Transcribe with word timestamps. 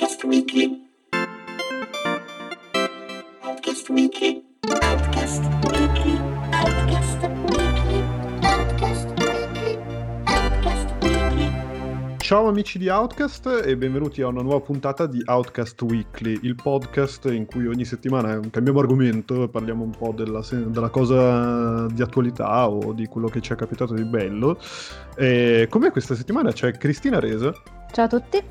Outcast 0.00 0.24
Weekly. 0.24 0.88
Outcast 3.42 3.90
Weekly. 3.90 4.42
Outcast 4.80 5.42
Weekly. 5.66 6.18
Outcast 6.52 7.18
Weekly. 7.20 8.04
Outcast 8.40 9.08
Weekly. 9.18 9.78
Outcast 10.24 11.02
Weekly. 11.02 12.16
Ciao 12.16 12.48
amici 12.48 12.78
di 12.78 12.88
Outcast 12.88 13.62
e 13.62 13.76
benvenuti 13.76 14.22
a 14.22 14.28
una 14.28 14.40
nuova 14.40 14.60
puntata 14.60 15.04
di 15.04 15.20
Outcast 15.22 15.82
Weekly, 15.82 16.38
il 16.44 16.54
podcast 16.54 17.26
in 17.26 17.44
cui 17.44 17.66
ogni 17.66 17.84
settimana 17.84 18.40
cambiamo 18.48 18.80
argomento 18.80 19.42
e 19.42 19.48
parliamo 19.50 19.84
un 19.84 19.90
po' 19.90 20.14
della, 20.16 20.42
della 20.50 20.88
cosa 20.88 21.86
di 21.88 22.00
attualità 22.00 22.70
o 22.70 22.94
di 22.94 23.04
quello 23.04 23.28
che 23.28 23.42
ci 23.42 23.52
è 23.52 23.56
capitato 23.56 23.92
di 23.92 24.04
bello. 24.04 24.58
E 25.14 25.66
come 25.68 25.90
questa 25.90 26.14
settimana 26.14 26.52
c'è 26.52 26.72
Cristina 26.72 27.20
Resa, 27.20 27.52
Ciao 27.92 28.04
a 28.04 28.08
tutti. 28.08 28.42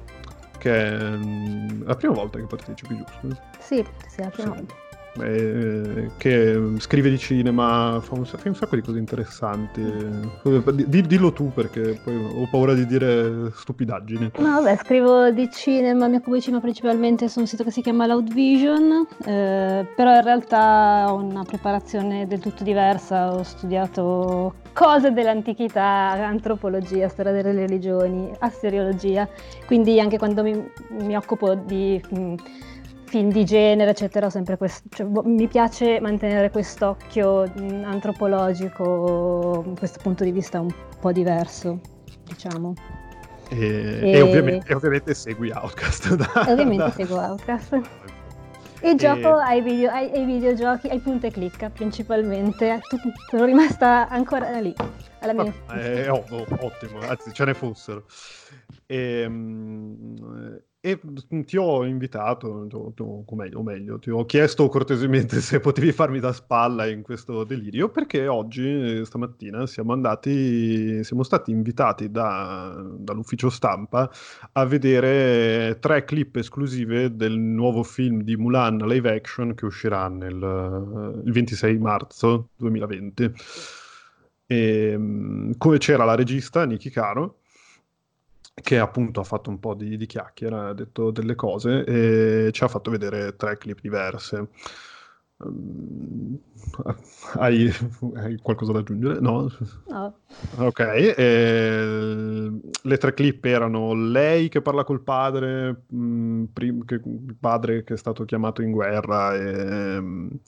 Che 0.59 0.71
è 0.71 0.99
mm, 0.99 1.83
la 1.87 1.95
prima 1.95 2.13
volta 2.13 2.37
che 2.37 2.45
partecipi, 2.45 2.95
giusto? 2.95 3.41
Sì, 3.59 3.83
sì, 4.07 4.21
la 4.21 4.29
prima 4.29 4.49
Sì. 4.51 4.55
volta. 4.57 4.75
Eh, 5.21 6.11
che 6.17 6.73
scrive 6.77 7.09
di 7.09 7.17
cinema, 7.17 7.99
fa 8.01 8.15
un, 8.15 8.25
fa 8.25 8.37
un 8.43 8.55
sacco 8.55 8.75
di 8.75 8.81
cose 8.81 8.97
interessanti. 8.99 9.81
Di- 10.85 11.01
dillo 11.01 11.31
tu 11.33 11.51
perché 11.53 11.99
poi 12.03 12.15
ho 12.15 12.47
paura 12.49 12.73
di 12.73 12.85
dire 12.85 13.51
stupidaggini. 13.53 14.31
No, 14.37 14.61
vabbè, 14.61 14.77
scrivo 14.77 15.29
di 15.31 15.49
cinema, 15.51 16.07
mi 16.07 16.15
occupo 16.15 16.35
di 16.35 16.41
cinema 16.41 16.61
principalmente 16.61 17.27
su 17.27 17.39
un 17.39 17.47
sito 17.47 17.63
che 17.63 17.71
si 17.71 17.81
chiama 17.81 18.05
Loud 18.05 18.33
Vision, 18.33 19.07
eh, 19.25 19.85
però 19.95 20.15
in 20.15 20.23
realtà 20.23 21.05
ho 21.09 21.15
una 21.15 21.43
preparazione 21.43 22.27
del 22.27 22.39
tutto 22.39 22.63
diversa, 22.63 23.33
ho 23.33 23.43
studiato 23.43 24.55
cose 24.73 25.11
dell'antichità, 25.11 26.11
antropologia, 26.25 27.09
storia 27.09 27.31
delle 27.31 27.51
religioni, 27.51 28.31
assiriologia, 28.39 29.27
quindi 29.65 29.99
anche 29.99 30.17
quando 30.17 30.43
mi, 30.43 30.71
mi 30.99 31.15
occupo 31.15 31.55
di 31.55 32.01
mh, 32.09 32.33
film 33.09 33.31
di 33.31 33.43
genere, 33.43 33.89
eccetera, 33.91 34.29
sempre 34.29 34.55
questo, 34.55 34.87
cioè, 34.91 35.05
boh, 35.07 35.23
mi 35.23 35.47
piace 35.47 35.99
mantenere 35.99 36.51
quest'occhio 36.51 37.51
mh, 37.53 37.83
antropologico, 37.85 39.73
questo 39.77 39.99
punto 40.01 40.23
di 40.23 40.31
vista 40.31 40.59
un 40.59 40.69
po' 40.99 41.11
diverso, 41.11 41.79
diciamo. 42.25 42.73
E, 43.49 43.57
E- 44.03 44.11
e 44.11 44.21
ovviamente, 44.21 44.71
e 44.71 44.75
ovviamente 44.75 45.13
segui 45.15 45.49
Outcast. 45.51 46.13
Da, 46.15 46.31
ovviamente 46.51 46.83
da- 46.83 46.91
seguo 46.91 47.17
Outcast. 47.19 47.79
E 48.81 48.95
gioco 48.95 49.35
ai, 49.35 49.61
video- 49.61 49.89
ai- 49.91 50.11
ai 50.13 50.23
videogiochi, 50.25 50.87
ai 50.87 50.99
punta 50.99 51.27
e 51.27 51.31
clicca 51.31 51.69
principalmente. 51.69 52.79
Sono 53.29 53.43
rimasta 53.45 54.07
ancora 54.07 54.57
lì, 54.59 54.73
alla 55.19 55.33
mia. 55.33 55.53
Eh, 55.73 56.07
oh, 56.09 56.23
oh, 56.29 56.45
ottimo, 56.61 56.99
anzi 57.01 57.33
ce 57.33 57.43
ne 57.43 57.53
fossero. 57.53 58.05
E, 58.85 59.25
mm, 59.27 60.15
e 60.81 60.97
ti 61.45 61.57
ho 61.57 61.83
invitato, 61.85 62.47
o- 62.71 63.35
meglio, 63.35 63.59
o 63.59 63.63
meglio, 63.63 63.99
ti 63.99 64.09
ho 64.11 64.25
chiesto 64.25 64.69
cortesemente 64.69 65.41
se 65.41 65.59
potevi 65.59 65.91
farmi 65.91 66.19
da 66.19 66.31
spalla 66.31 66.87
in 66.87 67.01
questo 67.01 67.43
delirio, 67.43 67.89
perché 67.89 68.27
oggi, 68.27 68.99
eh, 68.99 69.05
stamattina, 69.05 69.67
siamo 69.67 69.91
andati, 69.91 71.03
siamo 71.03 71.23
stati 71.23 71.51
invitati 71.51 72.09
da- 72.11 72.81
dall'ufficio 72.97 73.49
stampa 73.49 74.09
a 74.53 74.65
vedere 74.65 75.77
tre 75.79 76.05
clip 76.05 76.37
esclusive 76.37 77.13
del 77.15 77.37
nuovo 77.37 77.83
film 77.83 78.21
di 78.23 78.37
Mulan 78.37 78.77
live 78.77 79.13
action 79.13 79.53
che 79.55 79.65
uscirà 79.65 80.07
nel, 80.07 81.21
il 81.25 81.31
26 81.31 81.77
marzo 81.77 82.49
2020. 82.55 83.31
E, 84.47 84.97
mh, 84.97 85.57
come 85.57 85.77
c'era 85.77 86.05
la 86.05 86.15
regista 86.15 86.65
Niki 86.65 86.89
Caro, 86.89 87.39
che 88.61 88.79
appunto 88.79 89.19
ha 89.19 89.23
fatto 89.23 89.49
un 89.49 89.59
po' 89.59 89.73
di, 89.73 89.97
di 89.97 90.05
chiacchiera, 90.05 90.69
ha 90.69 90.73
detto 90.73 91.11
delle 91.11 91.35
cose 91.35 91.83
e 91.85 92.51
ci 92.51 92.63
ha 92.63 92.67
fatto 92.67 92.91
vedere 92.91 93.35
tre 93.35 93.57
clip 93.57 93.79
diverse. 93.81 94.47
Mm, 95.47 96.35
hai, 97.39 97.71
hai 98.15 98.37
qualcosa 98.37 98.73
da 98.73 98.79
aggiungere? 98.79 99.19
No? 99.21 99.49
No, 99.87 100.17
Ok, 100.57 100.79
e 100.79 102.51
le 102.81 102.97
tre 102.97 103.13
clip 103.13 103.45
erano 103.45 103.93
lei 103.93 104.49
che 104.49 104.61
parla 104.61 104.83
col 104.83 105.01
padre, 105.01 105.83
mh, 105.87 106.43
prim- 106.53 106.85
che- 106.85 107.01
il 107.05 107.35
padre 107.39 107.83
che 107.83 107.93
è 107.93 107.97
stato 107.97 108.25
chiamato 108.25 108.61
in 108.61 108.71
guerra 108.71 109.33
e 109.35 109.99
mh, 110.01 110.39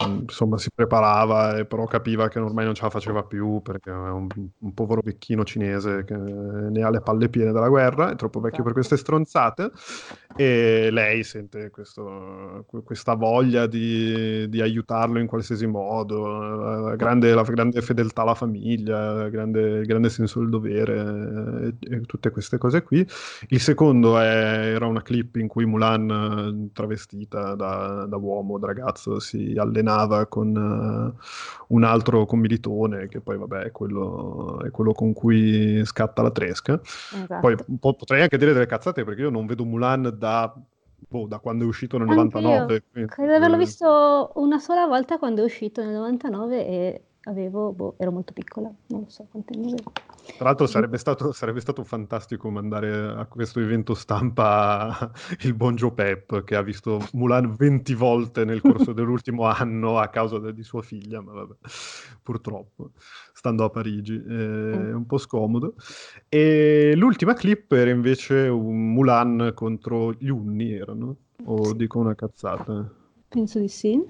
insomma 0.00 0.58
si 0.58 0.70
preparava 0.72 1.56
e 1.58 1.64
però 1.66 1.84
capiva 1.86 2.28
che 2.28 2.38
ormai 2.38 2.64
non 2.64 2.74
ce 2.74 2.82
la 2.82 2.90
faceva 2.90 3.24
più 3.24 3.60
perché 3.62 3.90
è 3.90 3.94
un, 3.94 4.26
un 4.58 4.74
povero 4.74 5.00
vecchino 5.02 5.44
cinese 5.44 6.04
che 6.04 6.14
ne 6.16 6.82
ha 6.82 6.90
le 6.90 7.00
palle 7.00 7.28
piene 7.28 7.50
dalla 7.52 7.68
guerra, 7.68 8.10
è 8.12 8.16
troppo 8.16 8.38
vecchio 8.40 8.62
per 8.62 8.72
queste 8.72 8.96
stronzate 8.96 9.70
e 10.36 10.88
lei 10.92 11.24
sente 11.24 11.70
questo- 11.70 12.64
questa 12.84 13.14
voglia 13.14 13.66
di, 13.66 14.48
di 14.48 14.60
aiutarlo 14.60 15.18
in 15.18 15.26
qualsiasi 15.26 15.66
modo, 15.66 16.26
la 16.80 16.94
grande, 16.96 17.34
la 17.34 17.42
grande 17.42 17.80
fedeltà 17.82 18.22
alla 18.22 18.34
famiglia, 18.34 19.24
il 19.24 19.30
grande, 19.30 19.82
grande 19.82 20.08
senso 20.10 20.38
del 20.40 20.48
dovere 20.50 21.74
e, 21.80 21.94
e 21.96 22.00
tutte 22.02 22.30
queste 22.30 22.56
cose 22.58 22.82
qui. 22.82 23.04
Il 23.48 23.60
secondo 23.60 24.18
è- 24.18 24.24
era 24.74 24.86
una 24.86 25.02
clip 25.02 25.36
in 25.36 25.48
cui 25.48 25.64
Mulan, 25.66 26.68
eh, 26.68 26.72
travestita 26.72 27.54
da, 27.54 28.06
da 28.06 28.16
uomo, 28.16 28.58
da 28.58 28.66
ragazzo, 28.66 29.18
si 29.20 29.54
allenava 29.56 29.86
con 30.28 30.54
eh, 31.16 31.20
un 31.68 31.84
altro 31.84 32.26
commilitone, 32.26 33.08
che 33.08 33.20
poi 33.20 33.36
vabbè 33.38 33.64
è 33.64 33.70
quello, 33.70 34.60
è 34.64 34.70
quello 34.70 34.92
con 34.92 35.12
cui 35.12 35.84
scatta 35.84 36.22
la 36.22 36.30
tresca. 36.30 36.80
esatto. 36.82 37.40
Poi 37.40 37.56
po' 37.78 37.94
potrei 37.94 38.22
anche 38.22 38.38
dire 38.38 38.52
delle 38.52 38.66
cazzate 38.66 39.04
perché 39.04 39.22
io 39.22 39.30
non 39.30 39.46
vedo 39.46 39.64
Mulan 39.64 40.14
da, 40.16 40.54
boh, 40.96 41.26
da 41.26 41.38
quando 41.38 41.64
è 41.64 41.66
uscito 41.66 41.98
nel 41.98 42.08
Anche 42.08 42.38
99. 42.38 42.74
io. 42.74 42.82
quindi- 42.92 43.10
Credo 43.10 43.30
di 43.30 43.36
averlo 43.36 43.56
visto 43.56 44.32
una 44.34 44.58
sola 44.58 44.86
volta 44.86 45.18
quando 45.18 45.42
è 45.42 45.44
uscito 45.44 45.82
nel 45.82 45.94
99 45.94 46.66
e 46.66 47.02
avevo, 47.28 47.72
boh, 47.72 47.94
ero 47.98 48.10
molto 48.10 48.32
piccola, 48.32 48.72
non 48.86 49.00
lo 49.00 49.08
so 49.08 49.26
quanti 49.30 49.54
anni 49.54 49.72
avevo. 49.72 49.92
Tra 50.36 50.46
l'altro 50.46 50.66
sarebbe 50.66 50.98
stato, 50.98 51.32
sarebbe 51.32 51.60
stato 51.60 51.84
fantastico 51.84 52.50
mandare 52.50 52.90
a 52.90 53.26
questo 53.26 53.60
evento 53.60 53.94
stampa 53.94 55.10
il 55.44 55.54
buon 55.54 55.74
Joe 55.74 55.92
Pep 55.92 56.44
che 56.44 56.54
ha 56.54 56.62
visto 56.62 57.00
Mulan 57.12 57.54
20 57.54 57.94
volte 57.94 58.44
nel 58.44 58.60
corso 58.60 58.92
dell'ultimo 58.94 59.44
anno 59.44 59.98
a 59.98 60.08
causa 60.08 60.38
di 60.50 60.62
sua 60.62 60.82
figlia, 60.82 61.20
ma 61.20 61.32
vabbè, 61.32 61.54
purtroppo, 62.22 62.90
stando 63.32 63.64
a 63.64 63.70
Parigi, 63.70 64.16
è 64.16 64.92
un 64.92 65.06
po' 65.06 65.18
scomodo. 65.18 65.74
E 66.28 66.92
l'ultima 66.96 67.34
clip 67.34 67.72
era 67.72 67.90
invece 67.90 68.48
un 68.48 68.92
Mulan 68.92 69.52
contro 69.54 70.12
gli 70.12 70.28
Unni, 70.28 70.72
erano? 70.72 71.16
O 71.44 71.72
dico 71.72 71.98
una 71.98 72.14
cazzata? 72.14 72.90
Penso 73.28 73.58
di 73.58 73.68
sì. 73.68 74.02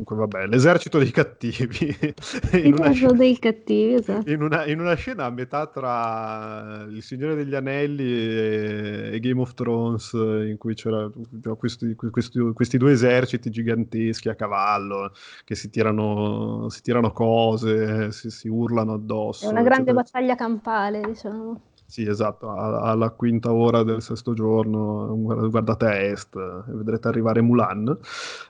Comunque 0.00 0.28
vabbè, 0.28 0.46
l'esercito 0.46 0.98
dei 0.98 1.10
cattivi 1.10 1.88
in 2.54 2.66
Il 2.66 2.74
una 2.74 2.92
scena- 2.92 3.12
dei 3.14 3.36
cattivi, 3.36 3.94
esatto. 3.94 4.30
in 4.30 4.42
una, 4.42 4.64
in 4.66 4.78
una 4.78 4.94
scena 4.94 5.24
a 5.24 5.30
metà 5.30 5.66
tra 5.66 6.86
Il 6.88 7.02
Signore 7.02 7.34
degli 7.34 7.52
Anelli 7.54 8.04
e, 8.04 9.10
e 9.14 9.18
Game 9.20 9.40
of 9.40 9.54
Thrones, 9.54 10.12
in 10.12 10.54
cui 10.56 10.74
c'era 10.74 11.10
questi, 11.56 11.96
questi- 11.96 12.38
questi 12.54 12.78
due 12.78 12.92
eserciti 12.92 13.50
giganteschi 13.50 14.28
a 14.28 14.36
cavallo 14.36 15.10
che 15.44 15.56
si 15.56 15.68
tirano, 15.68 16.68
si 16.70 16.80
tirano 16.80 17.10
cose, 17.12 18.12
si, 18.12 18.30
si 18.30 18.46
urlano 18.48 18.92
addosso. 18.94 19.46
È 19.46 19.50
una 19.50 19.62
grande 19.62 19.90
eccetera. 19.90 20.02
battaglia 20.04 20.34
campale, 20.36 21.00
diciamo. 21.00 21.60
Sì, 21.90 22.06
esatto, 22.06 22.50
alla 22.50 23.08
quinta 23.12 23.50
ora 23.50 23.82
del 23.82 24.02
sesto 24.02 24.34
giorno 24.34 25.16
guard- 25.18 25.48
guardate 25.48 25.86
a 25.86 25.94
est 26.02 26.36
e 26.36 26.72
vedrete 26.72 27.08
arrivare 27.08 27.40
Mulan. 27.40 27.98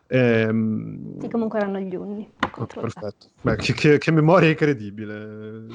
Ehm, 0.08 1.20
Sì, 1.20 1.28
comunque 1.28 1.60
erano 1.60 1.78
gli 1.78 1.94
unni. 1.94 2.28
Oh, 2.56 2.66
perfetto. 2.66 3.28
Beh, 3.40 3.54
che, 3.54 3.74
che- 3.74 3.98
che 3.98 4.10
memoria 4.10 4.48
incredibile, 4.48 5.66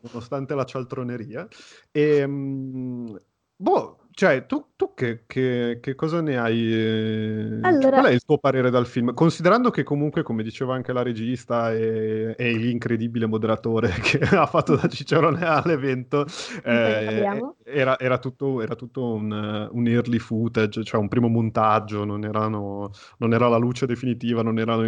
nonostante 0.00 0.54
la 0.54 0.64
cialtroneria. 0.64 1.48
E, 1.90 2.26
mm, 2.26 3.16
boh, 3.56 4.00
cioè, 4.20 4.44
tu, 4.44 4.72
tu 4.76 4.92
che, 4.94 5.24
che- 5.26 5.78
che 5.80 5.94
cosa 5.94 6.20
ne 6.20 6.36
hai? 6.36 6.70
eh, 6.74 7.58
cioè, 7.62 7.70
Allora- 7.72 8.00
qual 8.00 8.04
è 8.04 8.10
il 8.12 8.22
tuo 8.22 8.36
parere 8.36 8.68
dal 8.68 8.84
film? 8.86 9.14
Considerando 9.14 9.70
che 9.70 9.82
comunque, 9.82 10.22
come 10.22 10.42
diceva 10.42 10.74
anche 10.74 10.92
la 10.92 11.02
regista 11.02 11.72
e, 11.72 12.34
e 12.36 12.52
l'incredibile 12.52 13.24
moderatore 13.24 13.88
che 14.04 14.18
ha 14.18 14.44
fatto 14.44 14.76
da 14.76 14.88
Cicerone 14.88 15.42
all'evento, 15.46 16.26
eh, 16.64 17.40
era, 17.64 17.98
era 17.98 18.18
tutto, 18.18 18.60
era 18.60 18.74
tutto 18.74 19.12
un, 19.14 19.68
un 19.72 19.86
early 19.86 20.18
footage, 20.18 20.84
cioè 20.84 21.00
un 21.00 21.08
primo 21.08 21.28
montaggio, 21.28 22.04
non 22.04 22.22
erano 22.24 22.90
non 23.18 23.32
era 23.32 23.48
la 23.48 23.56
luce 23.56 23.86
definitiva, 23.86 24.42
non 24.42 24.58
era, 24.58 24.76
non 24.76 24.84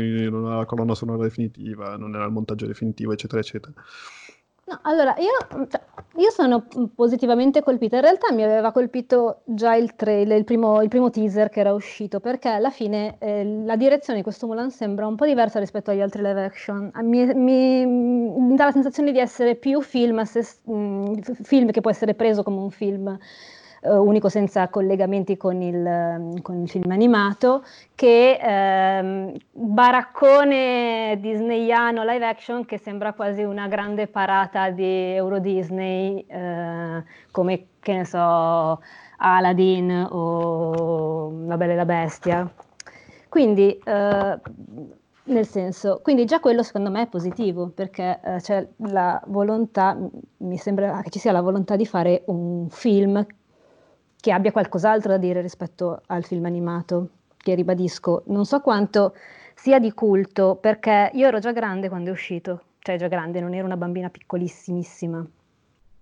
era 0.47 0.57
la 0.59 0.65
colonna 0.67 0.95
sonora 0.95 1.23
definitiva, 1.23 1.97
non 1.97 2.15
era 2.15 2.25
il 2.27 2.33
montaggio 2.33 2.67
definitivo, 2.67 3.13
eccetera, 3.13 3.41
eccetera. 3.41 3.73
No, 4.73 4.79
allora, 4.85 5.15
io, 5.19 5.67
cioè, 5.69 5.81
io 6.17 6.31
sono 6.31 6.65
positivamente 6.95 7.63
colpita. 7.63 7.97
In 7.97 8.03
realtà 8.03 8.33
mi 8.33 8.43
aveva 8.43 8.71
colpito 8.73 9.43
già 9.45 9.75
il 9.75 9.95
trailer, 9.97 10.39
il 10.39 10.45
primo, 10.45 10.81
il 10.83 10.89
primo 10.89 11.11
teaser 11.11 11.49
che 11.51 11.61
era 11.61 11.75
uscito, 11.75 12.21
perché 12.21 12.49
alla 12.49 12.71
fine 12.71 13.17
eh, 13.19 13.45
la 13.65 13.77
direzione 13.77 14.21
di 14.21 14.25
questo 14.25 14.47
Mulan 14.47 14.71
sembra 14.71 15.07
un 15.07 15.17
po' 15.17 15.27
diversa 15.27 15.59
rispetto 15.59 15.91
agli 15.91 16.01
altri 16.01 16.23
live 16.23 16.45
action. 16.45 16.91
Mi, 17.03 17.27
mi- 17.35 17.85
mi 17.87 18.55
dà 18.57 18.67
la 18.67 18.73
sensazione 18.73 19.13
di 19.13 19.19
essere 19.19 19.57
più 19.57 19.81
film, 19.83 20.23
se- 20.23 20.47
mh, 20.71 21.21
film 21.43 21.71
che 21.71 21.81
può 21.81 21.91
essere 21.91 22.15
preso 22.15 22.43
come 22.43 22.61
un 22.61 22.71
film 22.71 23.19
eh, 23.83 23.91
unico 23.93 24.29
senza 24.29 24.69
collegamenti 24.69 25.37
con 25.37 25.61
il, 25.61 26.41
con 26.41 26.63
il 26.63 26.69
film 26.69 26.91
animato, 26.91 27.65
che 27.97 28.39
ehm, 28.41 29.33
baraccone 29.51 31.19
disneyano 31.21 32.05
live 32.05 32.25
action 32.25 32.65
che 32.65 32.79
sembra 32.79 33.13
quasi 33.13 33.43
una 33.43 33.67
grande 33.67 34.07
parata 34.07 34.71
di 34.71 34.85
Euro 34.85 35.41
Disney, 35.41 36.25
eh, 36.29 37.03
come 37.33 37.67
che 37.81 37.93
ne 37.93 38.05
so, 38.05 38.81
Aladdin 39.19 40.07
o 40.11 41.47
La 41.47 41.57
Bella 41.57 41.73
e 41.73 41.77
la 41.77 41.85
Bestia. 41.85 42.49
Quindi 43.29 43.77
eh, 43.85 44.39
nel 45.25 45.47
senso, 45.47 46.01
quindi 46.03 46.25
già 46.25 46.39
quello 46.39 46.63
secondo 46.63 46.91
me 46.91 47.03
è 47.03 47.07
positivo 47.09 47.69
perché 47.69 48.21
eh, 48.23 48.37
c'è 48.41 48.67
la 48.89 49.21
volontà, 49.27 49.97
mi 50.39 50.57
sembra 50.57 51.01
che 51.03 51.11
ci 51.11 51.19
sia 51.19 51.33
la 51.33 51.41
volontà 51.41 51.77
di 51.77 51.87
fare 51.87 52.23
un 52.27 52.69
film 52.71 53.25
che 54.23 54.31
abbia 54.31 54.53
qualcos'altro 54.53 55.11
da 55.11 55.19
dire 55.19 55.41
rispetto 55.41 56.01
al 56.07 56.25
film 56.25 56.45
animato, 56.45 57.09
che 57.37 57.57
ribadisco, 57.57 58.23
non 58.27 58.45
so 58.45 58.61
quanto 58.61 59.17
sia 59.57 59.81
di 59.81 59.93
culto 59.93 60.55
perché 60.61 61.11
io 61.15 61.27
ero 61.27 61.41
già 61.41 61.51
grande 61.51 61.89
quando 61.89 62.11
è 62.11 62.13
uscito, 62.13 62.63
cioè 62.79 62.97
già 62.99 63.09
grande, 63.09 63.41
non 63.41 63.53
ero 63.53 63.67
una 63.67 63.77
bambina 63.77 64.11
piccolissimissima. 64.11 65.27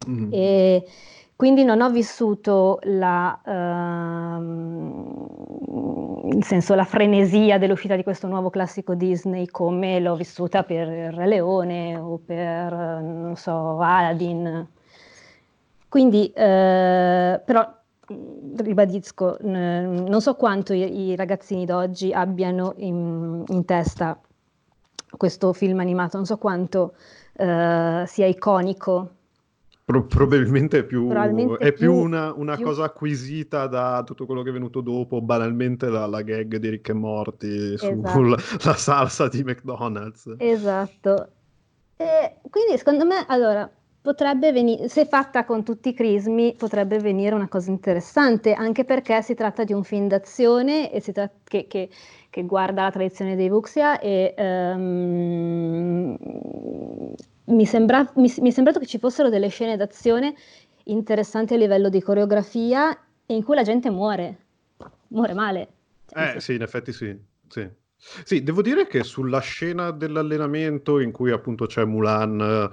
Mm. 0.06 0.28
E 0.32 0.84
quindi 1.34 1.64
non 1.64 1.80
ho 1.80 1.88
vissuto 1.88 2.78
la, 2.82 3.40
in 6.26 6.42
senso, 6.42 6.74
la 6.74 6.84
frenesia 6.84 7.56
dell'uscita 7.56 7.96
di 7.96 8.02
questo 8.02 8.26
nuovo 8.26 8.50
classico 8.50 8.92
Disney 8.94 9.46
come 9.46 9.98
l'ho 9.98 10.14
vissuta 10.14 10.62
per 10.62 10.88
il 10.88 11.12
Re 11.12 11.26
Leone 11.26 11.96
o 11.96 12.20
per, 12.22 12.70
non 12.74 13.32
so, 13.36 13.80
Aladdin. 13.80 14.68
Quindi, 15.88 16.30
eh, 16.34 17.40
però, 17.42 17.78
ribadisco, 18.56 19.36
non 19.42 20.20
so 20.20 20.34
quanto 20.34 20.72
i, 20.72 21.08
i 21.08 21.16
ragazzini 21.16 21.64
d'oggi 21.64 22.12
abbiano 22.12 22.74
in, 22.78 23.44
in, 23.46 23.64
testa 23.64 24.20
questo 25.16 25.52
film 25.52 25.80
animato, 25.80 26.16
non 26.16 26.26
so 26.26 26.36
quanto 26.36 26.94
eh, 27.36 28.04
sia 28.06 28.26
iconico 28.26 29.10
Pro- 29.90 30.04
probabilmente 30.04 30.78
è 30.78 30.84
più, 30.84 31.08
probabilmente 31.08 31.64
è 31.64 31.72
più, 31.72 31.90
più 31.90 31.94
una, 31.94 32.32
una 32.32 32.54
più... 32.54 32.64
cosa 32.64 32.84
acquisita 32.84 33.66
da 33.66 34.04
tutto 34.06 34.24
quello 34.24 34.42
che 34.42 34.50
è 34.50 34.52
venuto 34.52 34.82
dopo, 34.82 35.20
banalmente 35.20 35.88
la, 35.88 36.06
la 36.06 36.22
gag 36.22 36.58
di 36.58 36.68
Rick 36.68 36.90
e 36.90 36.92
Morty 36.92 37.74
esatto. 37.74 38.36
sulla 38.60 38.74
salsa 38.76 39.26
di 39.26 39.42
McDonald's. 39.42 40.32
Esatto. 40.38 41.28
E 41.96 42.36
quindi 42.48 42.78
secondo 42.78 43.04
me, 43.04 43.24
allora, 43.26 43.68
potrebbe 44.02 44.50
venire, 44.52 44.88
se 44.88 45.04
fatta 45.04 45.44
con 45.44 45.62
tutti 45.62 45.90
i 45.90 45.94
crismi, 45.94 46.54
potrebbe 46.56 46.98
venire 46.98 47.34
una 47.34 47.48
cosa 47.48 47.70
interessante, 47.70 48.54
anche 48.54 48.84
perché 48.84 49.20
si 49.22 49.34
tratta 49.34 49.64
di 49.64 49.72
un 49.72 49.84
film 49.84 50.06
d'azione 50.08 50.90
e 50.90 51.00
tra- 51.12 51.30
che, 51.44 51.66
che, 51.66 51.90
che 52.30 52.42
guarda 52.44 52.84
la 52.84 52.90
tradizione 52.90 53.36
dei 53.36 53.50
Vuxia 53.50 53.98
e 54.00 54.34
um, 54.38 56.16
mi, 57.44 57.66
sembra, 57.66 58.10
mi, 58.16 58.32
mi, 58.38 58.48
è 58.48 58.52
sembrato 58.52 58.78
che 58.78 58.86
ci 58.86 58.98
fossero 58.98 59.28
delle 59.28 59.48
scene 59.48 59.76
d'azione 59.76 60.34
interessanti 60.84 61.54
a 61.54 61.58
livello 61.58 61.90
di 61.90 62.00
coreografia 62.00 62.96
e 63.26 63.34
in 63.34 63.44
cui 63.44 63.54
la 63.54 63.62
gente 63.62 63.90
muore, 63.90 64.38
muore 65.08 65.34
male. 65.34 65.68
Eh 66.12 66.40
sì, 66.40 66.54
in 66.54 66.62
effetti 66.62 66.92
sì, 66.92 67.14
sì. 67.48 67.68
Sì, 68.24 68.42
devo 68.42 68.62
dire 68.62 68.86
che 68.86 69.04
sulla 69.04 69.40
scena 69.40 69.90
dell'allenamento 69.90 71.00
in 71.00 71.12
cui 71.12 71.30
appunto 71.32 71.66
c'è 71.66 71.84
Mulan 71.84 72.70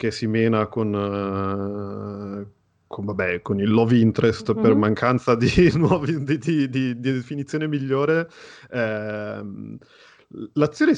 che 0.00 0.10
si 0.10 0.26
mena 0.26 0.66
con, 0.66 0.94
uh, 0.94 2.50
con, 2.86 3.04
vabbè, 3.04 3.42
con, 3.42 3.60
il 3.60 3.70
love 3.70 3.98
interest 3.98 4.50
mm-hmm. 4.50 4.62
per 4.62 4.74
mancanza 4.74 5.34
di, 5.34 5.70
nuovi, 5.76 6.24
di, 6.24 6.38
di, 6.38 6.70
di 6.70 6.98
definizione 6.98 7.68
migliore, 7.68 8.26
ehm, 8.70 9.76
l'azione 10.52 10.92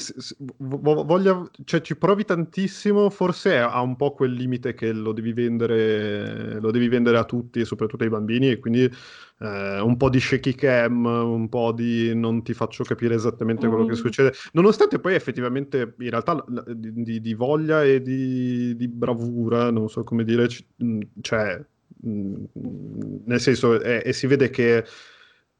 voglia, 0.57 1.49
cioè, 1.65 1.81
ci 1.81 1.97
provi 1.97 2.23
tantissimo, 2.23 3.09
forse 3.09 3.57
ha 3.57 3.81
un 3.81 3.95
po' 3.95 4.13
quel 4.13 4.31
limite 4.31 4.75
che 4.75 4.91
lo 4.91 5.11
devi 5.11 5.33
vendere, 5.33 6.59
lo 6.59 6.69
devi 6.69 6.87
vendere 6.87 7.17
a 7.17 7.23
tutti 7.23 7.59
e 7.59 7.65
soprattutto 7.65 8.03
ai 8.03 8.09
bambini 8.09 8.51
e 8.51 8.59
quindi 8.59 8.83
eh, 8.83 9.79
un 9.79 9.97
po' 9.97 10.09
di 10.09 10.19
shaky 10.19 10.53
cam, 10.53 11.05
un 11.05 11.49
po' 11.49 11.71
di 11.71 12.13
non 12.13 12.43
ti 12.43 12.53
faccio 12.53 12.83
capire 12.83 13.15
esattamente 13.15 13.67
quello 13.67 13.85
che 13.85 13.93
mm. 13.93 13.95
succede, 13.95 14.33
nonostante 14.51 14.99
poi 14.99 15.15
effettivamente 15.15 15.95
in 15.97 16.09
realtà 16.11 16.43
di, 16.75 17.19
di 17.19 17.33
voglia 17.33 17.83
e 17.83 18.01
di, 18.01 18.75
di, 18.75 18.87
bravura, 18.87 19.71
non 19.71 19.89
so 19.89 20.03
come 20.03 20.23
dire, 20.23 20.47
cioè, 21.21 21.59
nel 22.01 23.39
senso, 23.39 23.81
e 23.81 24.13
si 24.13 24.27
vede 24.27 24.49
che 24.51 24.83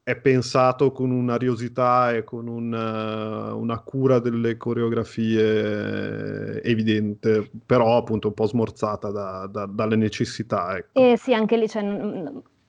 è 0.04 0.16
pensato 0.16 0.92
con 0.92 1.10
un'ariosità 1.10 2.12
e 2.12 2.24
con 2.24 2.46
un, 2.46 2.74
uh, 2.74 3.58
una 3.58 3.80
cura 3.80 4.18
delle 4.18 4.58
coreografie 4.58 6.60
evidente, 6.62 7.50
però 7.64 7.96
appunto 7.96 8.28
un 8.28 8.34
po' 8.34 8.44
smorzata 8.44 9.10
da, 9.10 9.48
da, 9.50 9.64
dalle 9.64 9.96
necessità. 9.96 10.76
Ecco. 10.76 11.00
E 11.00 11.16
sì, 11.16 11.32
anche 11.32 11.56
lì 11.56 11.66
cioè, 11.66 11.82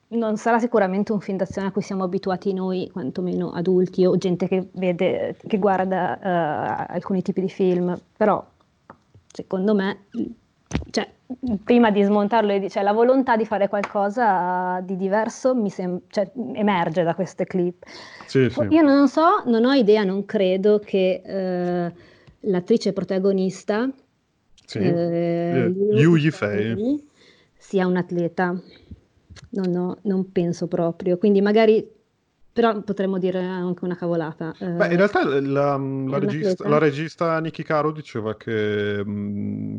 non 0.08 0.36
sarà 0.38 0.58
sicuramente 0.58 1.12
un 1.12 1.20
film 1.20 1.36
d'azione 1.36 1.68
a 1.68 1.72
cui 1.72 1.82
siamo 1.82 2.04
abituati 2.04 2.54
noi, 2.54 2.88
quantomeno 2.90 3.50
adulti 3.50 4.06
o 4.06 4.16
gente 4.16 4.48
che 4.48 4.70
vede, 4.72 5.36
che 5.46 5.58
guarda 5.58 6.18
uh, 6.18 6.92
alcuni 6.94 7.20
tipi 7.20 7.42
di 7.42 7.50
film, 7.50 7.94
però 8.16 8.42
secondo 9.30 9.74
me 9.74 10.06
cioè, 10.96 11.06
prima 11.62 11.90
di 11.90 12.02
smontarlo 12.02 12.68
cioè, 12.70 12.82
la 12.82 12.92
volontà 12.92 13.36
di 13.36 13.44
fare 13.44 13.68
qualcosa 13.68 14.80
di 14.80 14.96
diverso 14.96 15.54
mi 15.54 15.68
sem- 15.68 16.00
cioè, 16.08 16.30
emerge 16.54 17.02
da 17.02 17.14
queste 17.14 17.44
clip. 17.44 17.84
Sì, 18.24 18.48
sì. 18.48 18.66
Io 18.70 18.80
non 18.80 19.06
so, 19.06 19.42
non 19.44 19.66
ho 19.66 19.74
idea, 19.74 20.04
non 20.04 20.24
credo 20.24 20.78
che 20.78 21.20
eh, 21.22 21.92
l'attrice 22.40 22.94
protagonista, 22.94 23.90
sì. 24.64 24.78
eh, 24.78 25.70
Yu 25.90 26.16
Yifei, 26.16 27.06
sia 27.54 27.86
un 27.86 27.96
atleta. 27.96 28.58
No, 29.50 29.62
no, 29.66 29.98
non 30.02 30.32
penso 30.32 30.66
proprio. 30.66 31.18
Quindi 31.18 31.42
magari 31.42 31.86
però 32.56 32.80
potremmo 32.80 33.18
dire 33.18 33.44
anche 33.44 33.84
una 33.84 33.96
cavolata. 33.96 34.54
Beh, 34.58 34.88
in 34.88 34.96
realtà 34.96 35.22
la, 35.24 35.76
la, 35.76 36.18
regista, 36.18 36.66
la 36.66 36.78
regista 36.78 37.38
Niki 37.38 37.62
Caro 37.62 37.92
diceva 37.92 38.34
che 38.34 39.04
mh, 39.04 39.78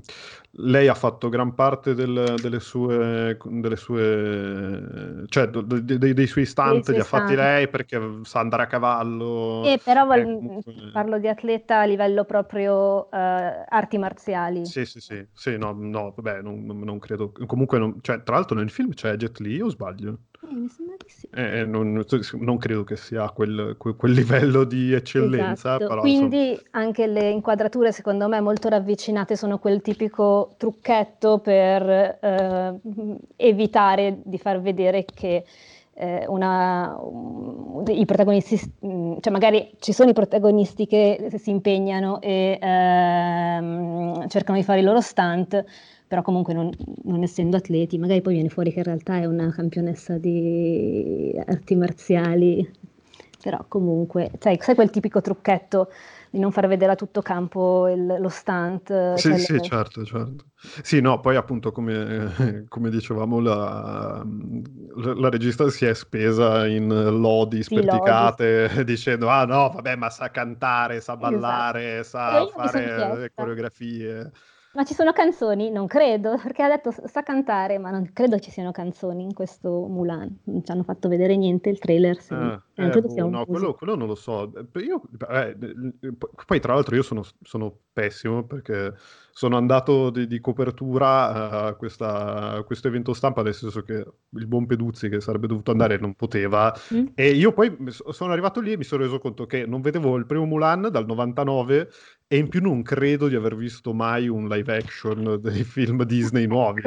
lei 0.51 0.87
ha 0.87 0.93
fatto 0.93 1.27
gran 1.27 1.55
parte 1.55 1.95
del, 1.95 2.35
delle, 2.39 2.59
sue, 2.59 3.35
delle 3.45 3.75
sue 3.77 5.25
cioè 5.25 5.47
de, 5.47 5.97
de, 5.97 6.13
dei 6.13 6.27
suoi 6.27 6.45
stunt 6.45 6.87
li 6.89 6.99
ha 6.99 7.03
fatti 7.03 7.33
lei 7.33 7.67
perché 7.67 7.99
sa 8.21 8.41
andare 8.41 8.61
a 8.61 8.67
cavallo. 8.67 9.63
Eh, 9.65 9.79
però 9.83 10.05
vol- 10.05 10.21
comunque... 10.21 10.73
parlo 10.93 11.17
di 11.17 11.27
atleta 11.27 11.79
a 11.79 11.85
livello 11.85 12.25
proprio 12.25 13.07
uh, 13.07 13.07
arti 13.09 13.97
marziali. 13.97 14.67
Sì, 14.67 14.85
sì, 14.85 14.99
sì, 14.99 15.25
sì 15.33 15.57
no, 15.57 15.75
no, 15.75 16.13
vabbè, 16.15 16.43
non, 16.43 16.63
non 16.63 16.99
credo. 16.99 17.31
Comunque, 17.47 17.79
non, 17.79 17.97
cioè, 18.01 18.21
tra 18.21 18.35
l'altro 18.35 18.55
nel 18.55 18.69
film 18.69 18.93
c'è 18.93 19.15
Jet 19.15 19.39
Li 19.39 19.59
o 19.61 19.69
sbaglio? 19.69 20.19
Eh, 20.49 20.53
mi 20.53 20.67
sembra 20.67 20.95
di 20.97 21.09
sì. 21.09 21.27
Eh, 21.33 21.65
non, 21.65 22.03
non, 22.39 22.57
credo 22.57 22.83
che 22.83 22.95
sia 22.95 23.29
quel, 23.29 23.75
quel, 23.77 24.11
livello 24.11 24.63
di 24.63 24.93
eccellenza. 24.93 25.75
Esatto. 25.75 25.87
Però, 25.87 26.01
Quindi 26.01 26.49
insomma... 26.49 26.69
anche 26.71 27.07
le 27.07 27.29
inquadrature 27.29 27.91
secondo 27.91 28.27
me 28.27 28.39
molto 28.39 28.69
ravvicinate 28.69 29.35
sono 29.35 29.59
quel 29.59 29.81
tipico 29.81 30.53
trucchetto 30.57 31.39
per 31.39 31.89
eh, 32.21 32.79
evitare 33.35 34.19
di 34.23 34.37
far 34.37 34.61
vedere 34.61 35.05
che 35.05 35.43
eh, 35.99 36.25
una, 36.27 36.95
um, 36.99 37.83
i 37.87 38.05
protagonisti, 38.05 38.59
mm, 38.85 39.17
cioè 39.19 39.33
magari 39.33 39.71
ci 39.79 39.93
sono 39.93 40.11
i 40.11 40.13
protagonisti 40.13 40.85
che 40.85 41.31
si 41.37 41.49
impegnano 41.49 42.21
e 42.21 42.59
ehm, 42.61 44.27
cercano 44.27 44.59
di 44.59 44.63
fare 44.63 44.81
i 44.81 44.83
loro 44.83 45.01
stunt, 45.01 45.63
però 46.07 46.21
comunque 46.21 46.53
non, 46.53 46.71
non, 47.03 47.21
essendo 47.21 47.57
atleti, 47.57 47.97
magari 47.97 48.21
poi 48.21 48.35
viene 48.35 48.49
fuori 48.49 48.71
che 48.71 48.79
in 48.79 48.85
realtà 48.85 49.17
è 49.17 49.25
una 49.25 49.51
campionessa 49.51 50.17
di 50.17 51.33
arti 51.45 51.75
marziali, 51.75 52.69
però 53.41 53.65
comunque, 53.67 54.31
sai, 54.39 54.57
sai 54.61 54.75
quel 54.75 54.89
tipico 54.89 55.19
trucchetto 55.19 55.89
di 56.29 56.39
non 56.39 56.51
far 56.51 56.67
vedere 56.67 56.93
a 56.93 56.95
tutto 56.95 57.21
campo 57.21 57.89
il, 57.89 58.05
lo 58.19 58.29
stunt? 58.29 59.15
Sì, 59.15 59.29
quelle... 59.29 59.43
sì, 59.43 59.61
certo, 59.61 60.05
certo. 60.05 60.45
Sì, 60.81 61.01
no, 61.01 61.19
poi 61.19 61.35
appunto 61.35 61.73
come, 61.73 62.65
come 62.69 62.89
dicevamo 62.89 63.39
la, 63.39 64.25
la, 64.95 65.29
regista 65.29 65.69
si 65.69 65.85
è 65.85 65.93
spesa 65.93 66.65
in 66.67 66.87
lodi 66.87 67.63
sperticate 67.63 68.69
lodi. 68.69 68.83
dicendo 68.91 69.27
ah 69.27 69.45
no, 69.45 69.71
vabbè, 69.73 69.95
ma 69.97 70.09
sa 70.09 70.31
cantare, 70.31 71.01
sa 71.01 71.13
esatto. 71.13 71.17
ballare, 71.17 71.99
esatto. 71.99 72.47
sa 72.47 72.69
fare 72.69 73.31
coreografie. 73.35 74.31
Ma 74.77 74.83
ci 74.83 74.93
sono 74.93 75.11
canzoni? 75.11 75.71
Non 75.71 75.87
credo, 75.87 76.37
perché 76.37 76.61
ha 76.61 76.67
detto 76.69 76.91
sa 76.91 77.23
cantare, 77.23 77.79
ma 77.79 77.89
non 77.89 78.11
credo 78.13 78.37
ci 78.37 78.51
siano 78.51 78.69
canzoni 78.71 79.23
in 79.23 79.33
questo 79.33 79.87
Mulan. 79.87 80.41
Non 80.43 80.63
ci 80.63 80.71
hanno 80.71 80.83
fatto 80.83 81.09
vedere 81.09 81.35
niente, 81.35 81.69
il 81.69 81.79
trailer 81.79 82.21
sì. 82.21 82.35
Ah, 82.35 82.61
Eh, 82.75 83.01
boh, 83.01 83.27
no, 83.27 83.43
quello, 83.47 83.73
quello 83.73 83.95
non 83.95 84.05
lo 84.05 84.13
so. 84.13 84.51
Io, 84.75 85.01
eh, 85.31 85.57
eh, 85.99 86.13
poi, 86.45 86.59
tra 86.59 86.75
l'altro, 86.75 86.95
io 86.95 87.01
sono, 87.01 87.23
sono 87.41 87.75
pessimo 87.91 88.43
perché 88.43 88.93
sono 89.37 89.55
andato 89.55 90.09
di, 90.09 90.25
di 90.25 90.39
copertura 90.39 91.51
a, 91.67 91.73
questa- 91.75 92.53
a 92.53 92.63
questo 92.63 92.87
evento 92.87 93.13
stampa, 93.13 93.43
nel 93.43 93.53
senso 93.53 93.83
che 93.83 93.93
il 94.31 94.47
buon 94.47 94.65
Peduzzi, 94.65 95.09
che 95.09 95.21
sarebbe 95.21 95.45
dovuto 95.45 95.69
andare, 95.69 95.99
non 95.99 96.15
poteva. 96.15 96.73
Mm? 96.91 97.05
E 97.13 97.29
io 97.29 97.51
poi 97.53 97.77
sono 97.89 98.31
arrivato 98.31 98.59
lì 98.61 98.71
e 98.71 98.77
mi 98.77 98.83
sono 98.83 99.03
reso 99.03 99.19
conto 99.19 99.45
che 99.45 99.67
non 99.67 99.81
vedevo 99.81 100.15
il 100.17 100.25
primo 100.25 100.45
Mulan 100.45 100.89
dal 100.91 101.05
99 101.05 101.87
e 102.29 102.35
in 102.37 102.49
più 102.49 102.61
non 102.61 102.81
credo 102.81 103.27
di 103.29 103.35
aver 103.35 103.55
visto 103.55 103.93
mai 103.93 104.27
un 104.27 104.47
live 104.49 104.75
action 104.75 105.37
dei 105.39 105.63
film 105.63 106.03
Disney 106.03 106.45
nuovi. 106.47 106.81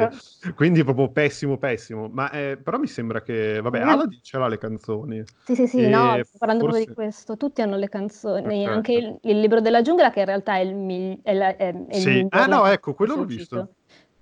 Quindi 0.53 0.83
proprio 0.83 1.09
pessimo, 1.09 1.57
pessimo. 1.57 2.09
Ma 2.11 2.29
eh, 2.31 2.57
però 2.61 2.77
mi 2.77 2.87
sembra 2.87 3.21
che, 3.21 3.59
vabbè, 3.61 3.79
Eh. 3.79 3.81
Aladdin 3.81 4.19
ce 4.21 4.37
l'ha 4.37 4.47
le 4.49 4.57
canzoni. 4.57 5.23
Sì, 5.45 5.55
sì, 5.55 5.67
sì, 5.67 5.83
E 5.83 5.87
no, 5.87 6.19
sto 6.23 6.37
parlando 6.37 6.65
proprio 6.65 6.85
di 6.85 6.91
forse- 6.91 6.93
questo. 6.93 7.37
Tutti 7.37 7.61
hanno 7.61 7.77
le 7.77 7.87
canzoni, 7.89 8.65
Ok, 8.65 8.71
anche 8.71 8.91
il, 8.91 9.17
il 9.23 9.39
libro 9.39 9.61
della 9.61 9.81
giungla, 9.81 10.11
che 10.11 10.19
in 10.19 10.25
realtà 10.25 10.57
è 10.57 10.59
il, 10.59 10.75
mi- 10.75 11.17
è 11.23 11.33
la- 11.33 11.55
è- 11.55 11.73
è 11.87 11.95
il 11.95 12.01
Sì. 12.01 12.27
Ah, 12.43 12.47
no, 12.47 12.65
ecco, 12.67 12.93
quello 12.93 13.15
l'ho 13.15 13.25
visto. 13.25 13.67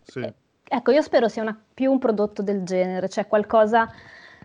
Sì. 0.03 0.19
Eh, 0.19 0.33
Ecco, 0.71 0.91
io 0.91 1.01
spero 1.01 1.27
sia 1.27 1.41
una- 1.41 1.59
più 1.73 1.91
un 1.91 1.97
prodotto 1.97 2.43
del 2.43 2.63
genere, 2.63 3.09
cioè 3.09 3.25
qualcosa 3.27 3.89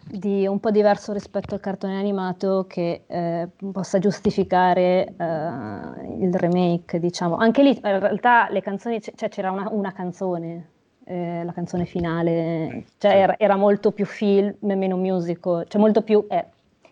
di 0.07 0.47
un 0.47 0.59
po' 0.59 0.71
diverso 0.71 1.12
rispetto 1.12 1.54
al 1.54 1.61
cartone 1.61 1.99
animato 1.99 2.64
che 2.66 3.04
eh, 3.07 3.49
possa 3.73 3.99
giustificare 3.99 5.14
eh, 5.19 6.16
il 6.21 6.33
remake, 6.35 6.99
diciamo. 6.99 7.37
Anche 7.37 7.62
lì, 7.62 7.71
in 7.76 7.99
realtà, 8.00 8.49
le 8.50 8.62
canzoni, 8.62 9.00
cioè 9.02 9.28
c'era 9.28 9.50
una, 9.50 9.69
una 9.71 9.93
canzone, 9.93 10.71
eh, 11.04 11.43
la 11.45 11.52
canzone 11.52 11.85
finale, 11.85 12.85
cioè 12.99 13.12
era, 13.16 13.35
era 13.38 13.57
molto 13.57 13.90
più 13.93 14.07
film 14.07 14.54
meno 14.61 14.97
musical, 14.97 15.66
cioè 15.69 15.81
molto 15.81 16.00
più... 16.02 16.25
eh, 16.31 16.47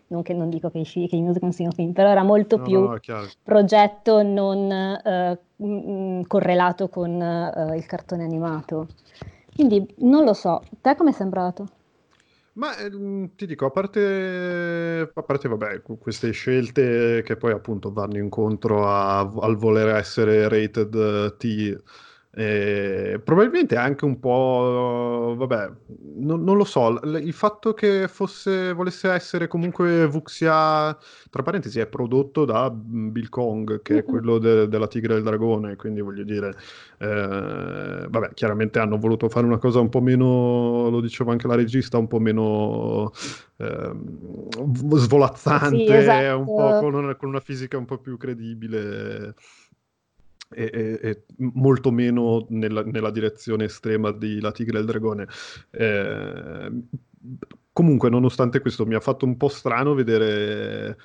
non, 0.07 0.21
che, 0.21 0.33
non 0.33 0.49
dico 0.49 0.69
che 0.69 0.79
i, 0.79 0.85
fi- 0.85 1.07
che 1.07 1.15
i 1.15 1.21
musical 1.21 1.43
non 1.43 1.53
siano 1.53 1.71
film, 1.73 1.91
però 1.93 2.09
era 2.09 2.23
molto 2.23 2.59
No, 2.59 2.61
più 2.61 2.89
no, 2.91 2.99
progetto 3.41 4.21
non 4.23 4.71
eh, 4.71 5.39
mm, 5.63 6.21
correlato 6.27 6.89
con 6.89 7.21
eh, 7.21 7.75
il 7.77 7.85
cartone 7.85 8.23
animato. 8.23 8.87
Quindi 9.55 9.85
non 9.99 10.23
lo 10.23 10.33
so, 10.33 10.63
te 10.81 10.95
come 10.95 11.11
è 11.11 11.13
sembrato? 11.13 11.67
Ma 12.55 12.77
ehm, 12.77 13.33
ti 13.35 13.47
dico, 13.47 13.65
a 13.65 13.71
parte, 13.71 15.09
a 15.11 15.23
parte, 15.23 15.47
vabbè, 15.47 15.81
queste 15.99 16.29
scelte 16.31 17.23
che 17.25 17.35
poi 17.35 17.51
appunto 17.51 17.91
vanno 17.91 18.17
incontro 18.19 18.87
a- 18.87 19.19
al 19.21 19.55
voler 19.55 19.87
essere 19.95 20.47
rated 20.47 20.93
eh, 20.93 21.35
T, 21.37 21.83
eh, 22.35 23.21
probabilmente 23.23 23.75
anche 23.75 24.05
un 24.05 24.19
po', 24.19 25.35
vabbè, 25.37 25.71
non, 26.15 26.43
non 26.43 26.57
lo 26.57 26.63
so, 26.63 26.89
l- 26.89 27.21
il 27.23 27.33
fatto 27.33 27.73
che 27.73 28.07
fosse, 28.07 28.73
volesse 28.73 29.09
essere 29.11 29.47
comunque 29.47 30.07
Vuxia, 30.07 30.97
tra 31.29 31.43
parentesi, 31.43 31.79
è 31.79 31.85
prodotto 31.87 32.43
da 32.45 32.71
mm, 32.71 33.11
Bill 33.11 33.29
Kong, 33.29 33.81
che 33.83 33.99
è 33.99 34.03
quello 34.05 34.39
de- 34.39 34.67
della 34.67 34.87
Tigre 34.87 35.13
e 35.13 35.15
del 35.17 35.23
Dragone, 35.25 35.75
quindi 35.75 36.01
voglio 36.01 36.23
dire, 36.23 36.55
eh, 36.99 38.07
vabbè, 38.09 38.33
chiaramente 38.33 38.79
hanno 38.79 38.97
voluto 38.97 39.29
fare 39.29 39.45
una 39.45 39.57
cosa 39.59 39.79
un 39.79 39.89
po' 39.89 40.01
meno, 40.01 40.89
lo 40.89 41.01
diceva 41.01 41.31
anche 41.31 41.47
la 41.47 41.55
regista, 41.55 41.97
un 41.97 42.07
po' 42.07 42.19
meno 42.19 43.11
v- 43.57 44.97
svolazzante, 44.97 45.93
Sì, 45.93 45.95
esatto. 45.95 46.37
un 46.37 46.51
po' 46.53 46.73
con 46.73 46.93
una, 46.93 47.15
con 47.15 47.29
una 47.29 47.39
fisica 47.39 47.77
un 47.77 47.85
po' 47.85 47.97
più 47.99 48.17
credibile 48.17 49.35
e, 50.53 50.69
e- 50.73 50.99
e 51.09 51.23
molto 51.37 51.91
meno 51.91 52.45
nella, 52.49 52.83
nella 52.83 53.11
direzione 53.11 53.65
estrema 53.65 54.11
di 54.11 54.39
La 54.39 54.51
Tigre 54.51 54.77
e 54.77 54.81
il 54.81 54.87
Dragone. 54.87 55.27
Eh, 55.71 56.71
comunque, 57.71 58.09
nonostante 58.09 58.59
questo, 58.59 58.85
mi 58.85 58.95
ha 58.95 58.99
fatto 58.99 59.25
un 59.25 59.37
po' 59.37 59.47
strano 59.49 59.93
vedere 59.93 60.97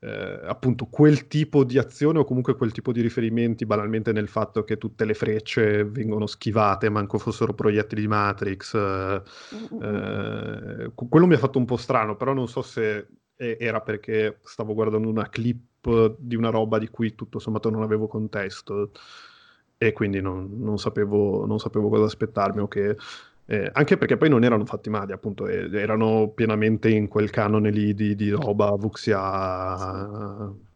eh, 0.00 0.40
appunto 0.44 0.86
quel 0.86 1.26
tipo 1.26 1.64
di 1.64 1.78
azione 1.78 2.18
o 2.18 2.24
comunque 2.24 2.56
quel 2.56 2.72
tipo 2.72 2.92
di 2.92 3.00
riferimenti, 3.00 3.66
banalmente 3.66 4.12
nel 4.12 4.28
fatto 4.28 4.64
che 4.64 4.76
tutte 4.78 5.04
le 5.04 5.14
frecce 5.14 5.84
vengono 5.84 6.26
schivate, 6.26 6.88
manco 6.90 7.18
fossero 7.18 7.54
proiettili 7.54 8.02
di 8.02 8.08
Matrix. 8.08 8.74
eh, 8.74 9.22
eh, 9.80 10.92
que- 10.94 11.08
quello 11.08 11.26
mi 11.26 11.34
ha 11.34 11.38
fatto 11.38 11.58
un 11.58 11.64
po' 11.64 11.76
strano, 11.76 12.16
però 12.16 12.32
non 12.32 12.48
so 12.48 12.62
se 12.62 13.08
era 13.36 13.82
perché 13.82 14.38
stavo 14.44 14.72
guardando 14.72 15.08
una 15.08 15.28
clip 15.28 15.75
di 16.18 16.34
una 16.36 16.50
roba 16.50 16.78
di 16.78 16.88
cui 16.88 17.14
tutto 17.14 17.38
sommato 17.38 17.70
non 17.70 17.82
avevo 17.82 18.06
contesto 18.06 18.90
e 19.78 19.92
quindi 19.92 20.20
non, 20.20 20.48
non 20.60 20.78
sapevo, 20.78 21.44
non 21.46 21.58
sapevo 21.58 21.88
cosa 21.88 22.04
aspettarmi 22.04 22.60
o 22.60 22.68
che- 22.68 22.96
eh, 23.48 23.70
anche 23.72 23.96
perché 23.96 24.16
poi 24.16 24.28
non 24.28 24.42
erano 24.42 24.64
fatti 24.64 24.90
male, 24.90 25.12
appunto, 25.12 25.46
eh, 25.46 25.68
erano 25.72 26.30
pienamente 26.34 26.88
in 26.90 27.06
quel 27.06 27.30
canone 27.30 27.70
lì 27.70 27.94
di, 27.94 28.14
di 28.16 28.30
roba 28.30 28.70
vuxia 28.72 29.20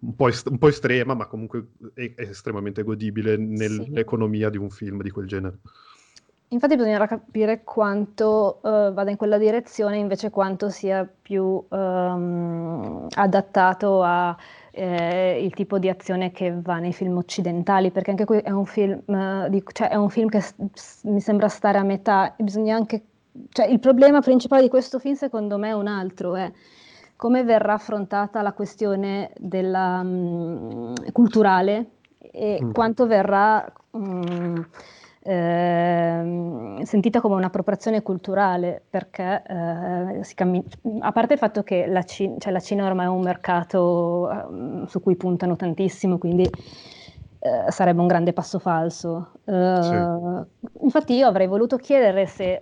un 0.01 0.15
po', 0.15 0.29
est- 0.29 0.49
un 0.49 0.59
po' 0.59 0.69
estrema, 0.69 1.15
ma 1.15 1.27
comunque 1.27 1.73
è, 1.95 2.13
è 2.15 2.23
estremamente 2.29 2.83
godibile 2.83 3.37
nell'economia 3.37 4.51
di 4.51 4.59
un 4.59 4.71
film 4.71 5.03
di 5.03 5.11
quel 5.11 5.27
genere. 5.27 5.59
Infatti 6.53 6.75
bisognerà 6.75 7.07
capire 7.07 7.63
quanto 7.63 8.57
eh, 8.65 8.91
vada 8.93 9.09
in 9.11 9.17
quella 9.17 9.39
direzione, 9.39 9.99
invece 9.99 10.31
quanto 10.31 10.69
sia 10.69 11.09
più 11.23 11.65
ehm, 11.71 13.07
adattato 13.15 14.03
a 14.03 14.37
eh, 14.73 15.41
il 15.45 15.55
tipo 15.55 15.79
di 15.79 15.89
azione 15.89 16.33
che 16.33 16.53
va 16.61 16.79
nei 16.79 16.93
film 16.93 17.17
occidentali, 17.19 17.93
perché 17.93 18.11
anche 18.11 18.25
qui 18.25 18.39
è 18.39 18.51
un 18.51 18.65
film, 18.67 19.01
eh, 19.07 19.47
di- 19.49 19.63
cioè 19.73 19.91
è 19.91 19.95
un 19.95 20.09
film 20.11 20.29
che 20.29 20.41
s- 20.41 20.55
s- 20.73 21.05
mi 21.05 21.21
sembra 21.21 21.47
stare 21.49 21.79
a 21.79 21.85
metà. 21.85 22.35
e 22.35 22.43
Bisogna 22.43 22.75
anche, 22.75 23.01
cioè 23.51 23.67
il 23.67 23.79
problema 23.79 24.21
principale 24.21 24.63
di 24.63 24.69
questo 24.69 24.99
film, 24.99 25.15
secondo 25.15 25.57
me, 25.57 25.69
è 25.69 25.73
un 25.73 25.87
altro, 25.87 26.35
è 26.35 26.51
come 27.15 27.45
verrà 27.45 27.75
affrontata 27.75 28.43
la 28.43 28.53
questione 28.53 29.31
della, 29.39 30.03
mm, 30.03 30.95
culturale 31.13 31.91
e 32.19 32.59
Mm. 32.63 32.71
quanto 32.73 33.07
verrà 33.07 33.73
mm, 33.97 34.57
ehm, 35.23 36.83
sentita 36.83 37.21
come 37.21 37.35
un'appropriazione 37.37 38.03
culturale, 38.03 38.83
perché 38.89 39.43
eh, 39.47 40.25
si 40.25 40.35
cammi- 40.35 40.65
a 41.01 41.13
parte 41.13 41.35
il 41.35 41.39
fatto 41.39 41.63
che 41.63 41.87
la, 41.87 42.03
Ci- 42.03 42.35
cioè, 42.39 42.53
la 42.53 42.61
Cina 42.61 42.87
ormai 42.87 43.07
è 43.07 43.09
un 43.09 43.21
mercato 43.23 44.31
ehm, 44.31 44.85
su 44.87 45.01
cui 45.01 45.17
puntano 45.17 45.57
tantissimo, 45.57 46.19
quindi 46.19 46.45
eh, 46.45 47.71
sarebbe 47.71 48.01
un 48.01 48.07
grande 48.07 48.33
passo 48.33 48.59
falso. 48.59 49.33
Eh, 49.45 50.15
Infatti 50.83 51.15
io 51.15 51.27
avrei 51.27 51.47
voluto 51.47 51.77
chiedere 51.77 52.27
se... 52.27 52.61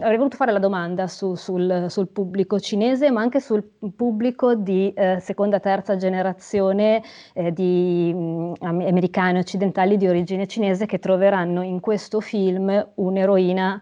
Avrei 0.00 0.16
voluto 0.16 0.36
fare 0.36 0.50
la 0.52 0.58
domanda 0.58 1.06
su- 1.06 1.34
sul, 1.36 1.86
sul 1.88 2.08
pubblico 2.08 2.58
cinese, 2.58 3.10
ma 3.10 3.20
anche 3.20 3.40
sul 3.40 3.62
pubblico 3.94 4.54
di 4.54 4.92
eh, 4.92 5.20
seconda, 5.20 5.60
terza 5.60 5.96
generazione 5.96 7.02
eh, 7.34 7.52
di 7.52 8.12
mh, 8.12 8.52
am- 8.60 8.80
americani 8.80 9.38
occidentali 9.38 9.96
di 9.96 10.08
origine 10.08 10.46
cinese 10.48 10.86
che 10.86 10.98
troveranno 10.98 11.62
in 11.62 11.78
questo 11.80 12.20
film 12.20 12.88
un'eroina 12.94 13.80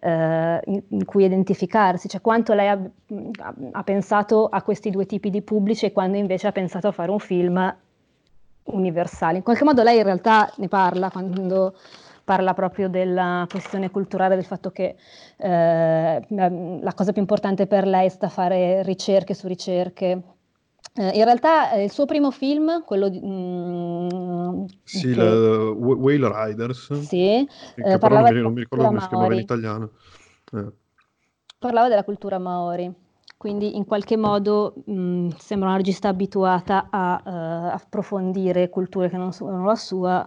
eh, 0.00 0.60
in, 0.66 0.82
in 0.88 1.04
cui 1.04 1.24
identificarsi, 1.24 2.08
cioè 2.08 2.20
quanto 2.20 2.52
lei 2.54 2.68
ha- 2.68 2.90
ha 3.72 3.82
pensato 3.82 4.46
a 4.46 4.62
questi 4.62 4.90
due 4.90 5.04
tipi 5.06 5.30
di 5.30 5.42
pubblici 5.42 5.86
e 5.86 5.92
quando 5.92 6.16
invece 6.16 6.46
ha 6.46 6.52
pensato 6.52 6.86
a 6.88 6.92
fare 6.92 7.10
un 7.10 7.18
film 7.18 7.76
universale. 8.64 9.38
In 9.38 9.42
qualche 9.42 9.64
modo 9.64 9.82
lei 9.82 9.98
in 9.98 10.04
realtà 10.04 10.50
ne 10.56 10.68
parla 10.68 11.10
quando 11.10 11.74
parla 12.24 12.54
proprio 12.54 12.88
della 12.88 13.46
questione 13.50 13.90
culturale, 13.90 14.34
del 14.34 14.44
fatto 14.44 14.70
che 14.70 14.96
eh, 15.36 16.26
la 16.28 16.92
cosa 16.94 17.12
più 17.12 17.20
importante 17.20 17.66
per 17.66 17.86
lei 17.86 18.08
sta 18.08 18.26
a 18.26 18.30
fare 18.30 18.82
ricerche 18.82 19.34
su 19.34 19.46
ricerche. 19.46 20.22
Eh, 20.96 21.10
in 21.18 21.24
realtà 21.24 21.72
eh, 21.72 21.84
il 21.84 21.90
suo 21.90 22.06
primo 22.06 22.30
film, 22.30 22.84
quello 22.84 23.08
di... 23.08 23.20
mm, 23.20 24.64
Sì, 24.84 25.12
che- 25.12 25.14
la 25.16 25.70
Wh- 25.70 25.98
Whale 25.98 26.46
Riders, 26.46 26.92
sì, 27.00 27.46
che 27.74 27.82
eh, 27.82 27.98
però 27.98 28.20
non 28.20 28.32
mi, 28.32 28.40
non 28.40 28.52
mi 28.52 28.60
ricordo 28.60 28.86
come 28.86 29.00
si 29.00 29.08
chiamava 29.08 29.34
in 29.34 29.40
italiano. 29.40 29.90
Eh. 30.52 30.72
parlava 31.58 31.88
della 31.88 32.04
cultura 32.04 32.38
maori, 32.38 32.92
quindi 33.36 33.76
in 33.76 33.84
qualche 33.84 34.16
modo 34.16 34.74
mh, 34.84 35.28
sembra 35.38 35.68
una 35.68 35.76
regista 35.78 36.08
abituata 36.08 36.88
a 36.90 37.22
eh, 37.24 37.70
approfondire 37.72 38.68
culture 38.68 39.08
che 39.08 39.16
non 39.16 39.32
sono 39.32 39.64
la 39.64 39.74
sua 39.76 40.26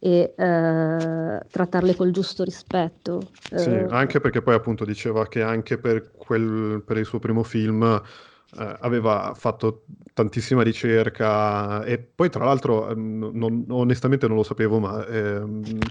e 0.00 0.34
eh, 0.36 1.46
trattarle 1.50 1.94
col 1.96 2.10
giusto 2.12 2.44
rispetto. 2.44 3.32
Sì, 3.52 3.70
Eh, 3.72 3.86
anche 3.88 4.20
perché 4.20 4.40
poi 4.42 4.54
appunto 4.54 4.84
diceva 4.86 5.26
che 5.28 5.42
anche 5.42 5.78
per, 5.78 6.12
quel, 6.12 6.82
per 6.86 6.96
il 6.96 7.04
suo 7.04 7.18
primo 7.18 7.42
film 7.42 7.82
eh, 7.82 8.76
aveva 8.80 9.34
fatto 9.34 9.84
tantissima 10.14 10.62
ricerca 10.62 11.84
e 11.84 11.98
poi 11.98 12.30
tra 12.30 12.44
l'altro 12.44 12.88
ehm, 12.88 13.30
non- 13.34 13.66
onestamente 13.68 14.26
non 14.28 14.36
lo 14.36 14.44
sapevo 14.44 14.78
ma 14.80 15.04
ehm, 15.06 15.90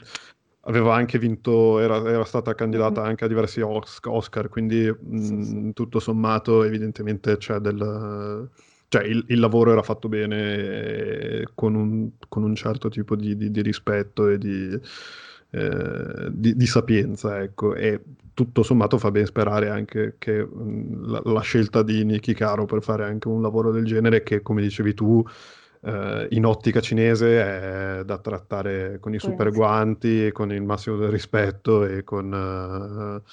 aveva 0.61 0.95
anche 0.95 1.19
vinto, 1.19 1.79
era, 1.79 1.97
era 2.09 2.25
stata 2.25 2.55
candidata 2.55 3.03
anche 3.03 3.25
a 3.25 3.27
diversi 3.27 3.61
Os- 3.61 3.99
Oscar, 4.03 4.49
quindi 4.49 4.89
mh, 4.89 5.37
sì. 5.41 5.63
tutto 5.73 5.99
sommato 5.99 6.63
evidentemente 6.63 7.37
c'è 7.37 7.59
del... 7.59 8.49
Cioè 8.89 9.03
il, 9.03 9.23
il 9.27 9.39
lavoro 9.39 9.71
era 9.71 9.83
fatto 9.83 10.09
bene 10.09 10.55
e 10.55 11.47
con 11.53 11.75
un, 11.75 12.09
con 12.27 12.43
un 12.43 12.55
certo 12.55 12.89
tipo 12.89 13.15
di, 13.15 13.37
di- 13.37 13.51
di 13.51 13.61
rispetto 13.61 14.27
e 14.27 14.37
di, 14.39 14.79
eh, 15.51 16.27
di, 16.31 16.55
di, 16.55 16.65
sapienza, 16.65 17.39
ecco, 17.39 17.75
e 17.75 18.01
tutto 18.33 18.63
sommato 18.63 18.97
fa 18.97 19.11
ben 19.11 19.25
sperare 19.25 19.69
anche 19.69 20.15
che 20.17 20.43
mh, 20.43 21.07
la, 21.07 21.21
la, 21.23 21.41
scelta 21.41 21.83
di 21.83 22.03
Niki 22.03 22.33
Caro 22.33 22.65
per 22.65 22.81
fare 22.81 23.03
anche 23.05 23.27
un 23.27 23.41
lavoro 23.43 23.71
del 23.71 23.85
genere 23.85 24.23
che, 24.23 24.41
come 24.41 24.61
dicevi 24.63 24.93
tu, 24.95 25.23
eh, 25.81 26.27
in 26.31 26.45
ottica 26.45 26.81
cinese 26.81 27.99
è 27.99 28.03
da 28.05 28.17
trattare 28.17 28.97
con 28.99 29.13
i 29.13 29.19
super 29.19 29.51
guanti, 29.51 30.31
con 30.31 30.51
il 30.51 30.63
massimo 30.63 30.97
del 30.97 31.09
rispetto 31.09 31.85
e 31.85 32.03
con... 32.03 33.21
Uh, 33.23 33.29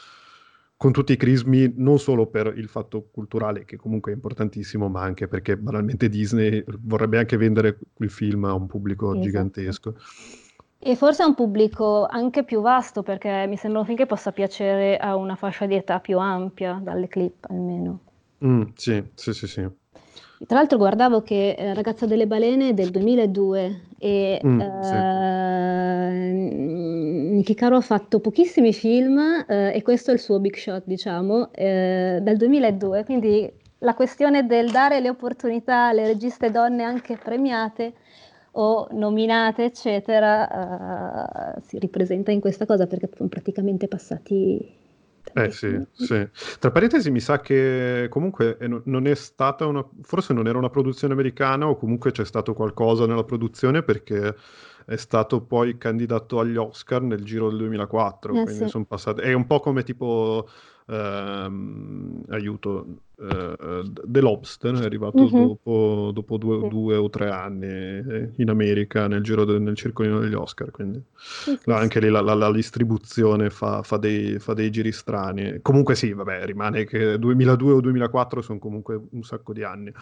con 0.77 0.93
tutti 0.93 1.13
i 1.13 1.17
crismi, 1.17 1.73
non 1.77 1.99
solo 1.99 2.27
per 2.27 2.53
il 2.57 2.69
fatto 2.69 3.09
culturale, 3.11 3.65
che 3.65 3.77
comunque 3.77 4.13
è 4.13 4.15
importantissimo, 4.15 4.89
ma 4.89 5.03
anche 5.03 5.27
perché 5.27 5.57
banalmente 5.57 6.09
Disney 6.09 6.63
vorrebbe 6.81 7.19
anche 7.19 7.37
vendere 7.37 7.79
il 7.99 8.11
film 8.11 8.45
a 8.45 8.53
un 8.53 8.67
pubblico 8.67 9.11
esatto. 9.13 9.25
gigantesco. 9.25 9.95
E 10.79 10.95
forse 10.95 11.23
a 11.23 11.27
un 11.27 11.35
pubblico 11.35 12.07
anche 12.07 12.45
più 12.45 12.61
vasto, 12.61 13.03
perché 13.03 13.47
mi 13.49 13.57
sembra 13.57 13.81
un 13.81 13.87
film 13.87 13.97
che 13.97 14.07
possa 14.07 14.33
piacere 14.33 14.99
a 14.99 15.17
una 15.17 15.35
fascia 15.35 15.67
di 15.67 15.75
età 15.75 15.99
più 15.99 16.19
ampia, 16.19 16.79
dalle 16.83 17.09
clip 17.09 17.47
almeno. 17.49 18.01
Mm, 18.45 18.63
sì, 18.75 19.03
sì, 19.15 19.33
sì, 19.33 19.47
sì. 19.47 19.67
Tra 20.45 20.59
l'altro 20.59 20.77
guardavo 20.77 21.23
che 21.23 21.53
eh, 21.53 21.73
Ragazza 21.73 22.05
delle 22.05 22.27
balene 22.27 22.71
è 22.71 22.75
del 22.75 22.91
2002 22.91 23.81
e 23.99 24.41
mm, 24.45 24.61
eh, 24.61 24.83
sì. 24.83 26.55
Niki 27.37 27.55
Caro 27.55 27.77
ha 27.77 27.81
fatto 27.81 28.21
pochissimi 28.21 28.75
film 28.75 29.19
eh, 29.49 29.73
e 29.75 29.83
questo 29.83 30.11
è 30.11 30.15
il 30.15 30.21
suo 30.21 30.39
big 30.39 30.55
shot, 30.57 30.83
diciamo, 30.85 31.53
eh, 31.53 32.19
dal 32.21 32.37
2002, 32.37 33.05
quindi 33.05 33.51
la 33.79 33.95
questione 33.95 34.47
del 34.47 34.71
dare 34.71 35.01
le 35.01 35.09
opportunità 35.09 35.89
alle 35.89 36.07
registe 36.07 36.51
donne 36.51 36.83
anche 36.83 37.17
premiate 37.17 37.95
o 38.59 38.89
nominate, 38.93 39.65
eccetera, 39.65 41.55
uh, 41.57 41.61
si 41.61 41.79
ripresenta 41.79 42.31
in 42.31 42.41
questa 42.41 42.65
cosa 42.65 42.87
perché 42.87 43.11
sono 43.15 43.29
praticamente 43.29 43.87
passati 43.87 44.85
eh 45.35 45.51
sì, 45.51 45.79
sì. 45.93 46.29
Tra 46.59 46.71
parentesi 46.71 47.11
mi 47.11 47.21
sa 47.21 47.41
che 47.41 48.07
comunque 48.11 48.59
non 48.85 49.07
è 49.07 49.15
stata 49.15 49.67
una, 49.67 49.87
forse 50.03 50.33
non 50.33 50.47
era 50.47 50.59
una 50.59 50.71
produzione 50.71 51.13
americana 51.13 51.69
o 51.69 51.77
comunque 51.77 52.11
c'è 52.11 52.25
stato 52.25 52.55
qualcosa 52.55 53.07
nella 53.07 53.25
produzione 53.25 53.83
perché 53.83 54.35
è 54.87 54.97
stato 54.97 55.43
poi 55.43 55.77
candidato 55.77 56.39
agli 56.39 56.57
Oscar 56.57 57.03
nel 57.03 57.25
giro 57.25 57.49
del 57.49 57.59
2004, 57.59 58.33
eh, 58.33 58.43
quindi 58.45 58.65
sì. 58.65 58.69
sono 58.69 58.85
passate, 58.85 59.23
è 59.23 59.33
un 59.33 59.47
po' 59.47 59.59
come 59.59 59.83
tipo 59.83 60.49
ehm, 60.87 62.23
aiuto, 62.29 62.87
eh, 63.19 63.83
The 64.05 64.21
Lobster 64.21 64.75
è 64.77 64.85
arrivato 64.85 65.23
mm-hmm. 65.23 65.47
dopo, 65.47 66.11
dopo 66.15 66.37
due, 66.37 66.61
sì. 66.61 66.69
due, 66.69 66.97
o 66.97 67.11
tre 67.11 67.31
anni 67.31 67.67
eh, 67.67 68.31
in 68.37 68.49
America 68.49 69.09
nel 69.09 69.23
giro 69.23 69.45
del, 69.45 69.61
nel 69.61 69.75
circolino 69.75 70.21
degli 70.21 70.35
Oscar, 70.35 70.71
quindi 70.71 71.03
sì, 71.17 71.59
sì, 71.61 71.71
anche 71.71 71.99
lì 71.99 72.09
la, 72.09 72.21
la, 72.21 72.35
la 72.35 72.53
distribuzione 72.53 73.51
fa, 73.51 73.83
fa, 73.83 73.97
dei, 73.97 74.39
fa, 74.39 74.55
dei, 74.55 74.71
giri 74.71 74.93
strani. 74.93 75.59
Comunque 75.63 75.97
sì, 75.97 76.13
vabbè, 76.13 76.45
rimane 76.45 76.85
che 76.85 77.19
2002 77.19 77.73
o 77.73 77.81
2004 77.81 78.41
sono 78.41 78.59
comunque 78.61 79.01
un 79.11 79.23
sacco 79.25 79.53
di 79.53 79.65
anni. 79.65 79.93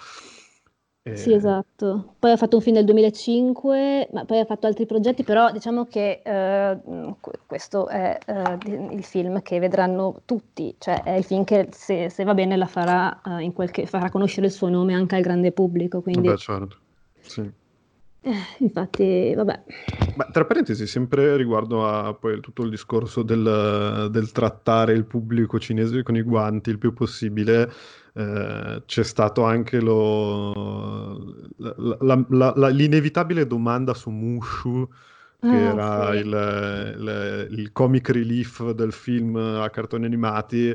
Sì, 1.13 1.33
eh, 1.33 1.35
esatto. 1.35 2.15
Poi 2.19 2.31
ha 2.31 2.37
fatto 2.39 2.57
un 2.57 2.63
film 2.63 2.77
nel 2.77 2.87
2005, 2.87 4.09
ma 4.13 4.25
poi 4.25 4.39
ha 4.39 4.47
fatto 4.47 4.67
altri 4.67 4.87
progetti, 4.87 5.23
però 5.23 5.53
diciamo 5.53 5.85
che 5.85 6.23
eh, 6.25 6.79
questo 7.47 7.89
è 7.89 8.19
eh, 8.25 8.59
il 8.91 9.05
film 9.05 9.43
che 9.43 9.59
vedranno 9.59 10.23
tutti, 10.25 10.75
cioè 10.79 11.03
è 11.03 11.11
il 11.11 11.25
film 11.25 11.45
che 11.45 11.69
se, 11.73 12.09
se 12.09 12.25
va 12.25 12.33
bene 12.33 12.57
la 12.57 12.67
farà, 12.67 13.21
eh, 13.23 13.43
in 13.43 13.53
qualche, 13.53 13.85
farà 13.85 14.09
conoscere 14.09 14.47
il 14.47 14.53
suo 14.53 14.71
nome 14.71 14.95
anche 14.95 15.17
al 15.17 15.23
grande 15.23 15.53
pubblico. 15.53 16.01
Quindi... 16.01 16.29
Beh, 16.29 16.37
certo. 16.39 16.79
Sì. 17.21 17.53
Eh, 18.26 18.33
infatti, 18.61 19.35
vabbè. 19.35 19.64
Beh, 20.16 20.28
tra 20.33 20.47
parentesi, 20.47 20.87
sempre 20.87 21.37
riguardo 21.37 21.87
a 21.87 22.14
poi 22.14 22.40
tutto 22.40 22.62
il 22.62 22.71
discorso 22.71 23.23
del, 23.23 24.09
del 24.11 24.33
trattare 24.33 24.95
il 24.95 25.04
pubblico 25.04 25.59
cinese 25.59 26.02
con 26.02 26.16
i 26.16 26.23
guanti 26.23 26.71
il 26.71 26.78
più 26.78 26.95
possibile, 26.95 27.71
eh, 28.14 28.83
c'è 28.87 29.02
stato 29.04 29.45
anche 29.45 29.78
lo, 29.78 31.23
la, 31.59 32.25
la, 32.28 32.52
la, 32.57 32.69
l'inevitabile 32.69 33.47
domanda 33.47 33.93
su 33.93 34.09
Mushu, 34.09 34.88
che 35.38 35.49
ah, 35.49 35.52
era 35.52 36.12
sì. 36.12 36.19
il, 36.19 36.95
il, 36.99 37.59
il, 37.59 37.73
comic 37.73 38.09
relief 38.09 38.71
del 38.71 38.93
film 38.93 39.37
a 39.37 39.69
cartoni 39.69 40.07
animati, 40.07 40.75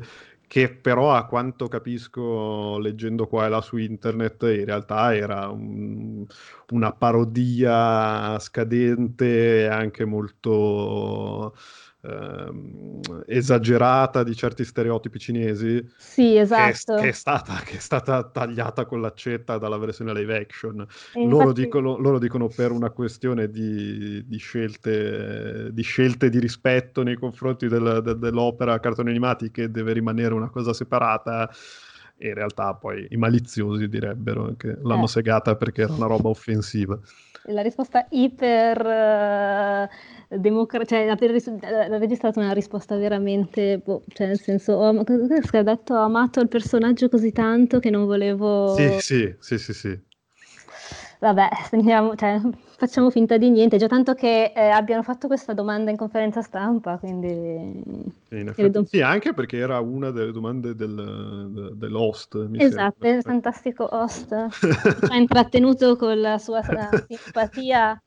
che 0.49 0.73
però 0.73 1.13
a 1.13 1.27
quanto 1.27 1.67
capisco 1.67 2.79
leggendo 2.79 3.27
qua 3.27 3.45
e 3.45 3.49
là 3.49 3.61
su 3.61 3.77
internet 3.77 4.41
in 4.43 4.65
realtà 4.65 5.15
era 5.15 5.47
un, 5.49 6.25
una 6.71 6.91
parodia 6.91 8.39
scadente 8.39 9.65
e 9.65 9.65
anche 9.67 10.05
molto 10.05 11.55
ehm, 12.01 13.23
esagerata 13.25 14.23
di 14.23 14.35
certi 14.35 14.63
stereotipi 14.63 15.19
cinesi. 15.19 15.83
Sì, 15.97 16.37
esatto. 16.37 16.95
Che 16.95 16.99
è, 16.99 17.01
che 17.01 17.09
è, 17.09 17.11
stata, 17.11 17.61
che 17.65 17.77
è 17.77 17.79
stata, 17.79 18.23
tagliata 18.23 18.85
con 18.85 19.01
l'accetta 19.01 19.57
dalla 19.57 19.77
versione 19.77 20.13
live 20.13 20.37
action. 20.37 20.79
Infatti... 20.79 21.27
Loro, 21.27 21.51
dicono, 21.51 21.97
loro, 21.97 22.19
dicono, 22.19 22.47
per 22.47 22.71
una 22.71 22.89
questione 22.89 23.49
di, 23.49 24.25
di, 24.25 24.37
scelte, 24.37 25.69
di, 25.71 25.81
scelte, 25.81 26.29
di 26.29 26.39
rispetto 26.39 27.03
nei 27.03 27.15
confronti 27.15 27.67
del, 27.67 28.01
de, 28.03 28.17
dell'opera 28.17 28.79
cartoni 28.79 29.09
animati 29.09 29.51
che 29.51 29.71
deve 29.71 29.93
rimanere 29.93 30.33
una 30.33 30.49
cosa 30.49 30.73
separata 30.73 31.49
e 32.19 32.27
in 32.27 32.33
realtà 32.35 32.75
poi 32.75 33.07
i 33.09 33.17
maliziosi 33.17 33.87
direbbero 33.87 34.53
che 34.57 34.77
l'hanno 34.83 35.05
eh. 35.05 35.07
segata 35.07 35.55
perché 35.55 35.83
era 35.83 35.93
una 35.93 36.07
roba 36.07 36.29
offensiva. 36.29 36.99
La 37.45 37.61
risposta 37.61 38.05
iper... 38.11 38.85
Uh 38.85 40.17
democra- 40.29 40.85
cioè, 40.85 41.05
la, 41.05 41.87
la 41.87 41.97
registrata 41.97 42.39
una 42.39 42.53
risposta 42.53 42.95
veramente, 42.95 43.79
boh, 43.83 44.03
cioè 44.09 44.27
nel 44.27 44.39
senso, 44.39 44.73
ho, 44.73 44.89
ha 44.89 45.63
detto 45.63 45.93
ho 45.95 46.03
amato 46.03 46.39
il 46.39 46.47
personaggio 46.47 47.09
così 47.09 47.31
tanto 47.31 47.79
che 47.79 47.89
non 47.89 48.05
volevo... 48.05 48.75
Sì, 48.75 48.99
sì, 48.99 49.35
sì, 49.39 49.57
sì, 49.57 49.73
sì. 49.73 49.99
Vabbè, 51.19 51.49
andiamo, 51.71 52.15
cioè, 52.15 52.39
facciamo 52.77 53.09
finta 53.09 53.37
di 53.37 53.49
niente, 53.49 53.77
già 53.77 53.87
tanto 53.87 54.13
che 54.13 54.53
eh, 54.55 54.69
abbiano 54.69 55.03
fatto 55.03 55.27
questa 55.27 55.53
domanda 55.53 55.91
in 55.91 55.97
conferenza 55.97 56.41
stampa, 56.41 56.97
quindi... 56.97 57.27
In 57.29 58.13
effetti, 58.29 58.53
credo... 58.53 58.85
Sì, 58.85 59.01
anche 59.01 59.33
perché 59.33 59.57
era 59.57 59.79
una 59.79 60.11
delle 60.11 60.31
domande 60.31 60.75
del, 60.75 61.73
dell'host. 61.75 62.49
esatto, 62.53 63.07
il 63.07 63.21
fantastico 63.21 63.87
host, 63.91 64.47
ci 64.49 65.11
ha 65.11 65.17
intrattenuto 65.17 65.97
con 65.97 66.19
la 66.21 66.37
sua 66.37 66.61
simpatia 67.07 68.01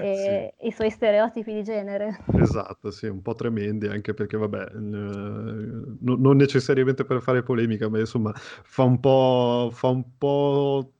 e 0.00 0.54
sì. 0.58 0.66
i 0.66 0.70
suoi 0.70 0.90
stereotipi 0.90 1.54
di 1.54 1.62
genere. 1.62 2.24
Esatto, 2.34 2.90
sì, 2.90 3.06
un 3.06 3.22
po' 3.22 3.34
tremendi 3.34 3.86
anche 3.86 4.12
perché, 4.12 4.36
vabbè, 4.36 4.66
eh, 4.74 4.78
no, 4.78 6.16
non 6.16 6.36
necessariamente 6.36 7.04
per 7.04 7.22
fare 7.22 7.42
polemica, 7.42 7.88
ma 7.88 7.98
insomma 7.98 8.32
fa 8.34 8.82
un 8.82 9.00
po', 9.00 9.70
fa 9.72 9.88
un 9.88 10.04
po' 10.18 10.90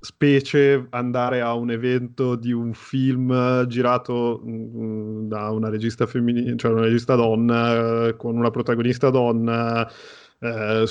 specie 0.00 0.86
andare 0.90 1.40
a 1.40 1.54
un 1.54 1.70
evento 1.70 2.36
di 2.36 2.52
un 2.52 2.72
film 2.72 3.66
girato 3.66 4.40
mh, 4.44 4.50
mm, 4.50 5.28
da 5.28 5.50
una 5.50 5.68
regista 5.68 6.06
femminile, 6.06 6.56
cioè 6.56 6.72
una 6.72 6.82
regista 6.82 7.14
donna, 7.16 8.14
con 8.16 8.36
una 8.36 8.50
protagonista 8.50 9.10
donna, 9.10 9.88
eh, 10.40 10.84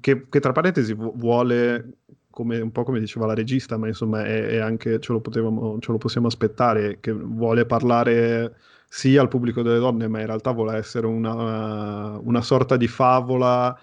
che, 0.00 0.26
che, 0.28 0.40
tra 0.40 0.52
parentesi 0.52 0.94
vuole 0.94 1.98
come, 2.30 2.60
un 2.60 2.70
po' 2.72 2.84
come 2.84 3.00
diceva 3.00 3.26
la 3.26 3.34
regista, 3.34 3.76
ma 3.76 3.88
insomma 3.88 4.24
è, 4.24 4.46
è 4.46 4.58
anche, 4.58 5.00
ce 5.00 5.12
lo, 5.12 5.20
potevamo, 5.20 5.78
ce 5.80 5.92
lo 5.92 5.98
possiamo 5.98 6.26
aspettare, 6.26 6.98
che 7.00 7.12
vuole 7.12 7.66
parlare 7.66 8.56
sia 8.88 9.20
al 9.20 9.28
pubblico 9.28 9.62
delle 9.62 9.78
donne, 9.78 10.08
ma 10.08 10.20
in 10.20 10.26
realtà 10.26 10.52
vuole 10.52 10.76
essere 10.76 11.06
una, 11.06 12.18
una 12.18 12.42
sorta 12.42 12.76
di 12.76 12.88
favola 12.88 13.78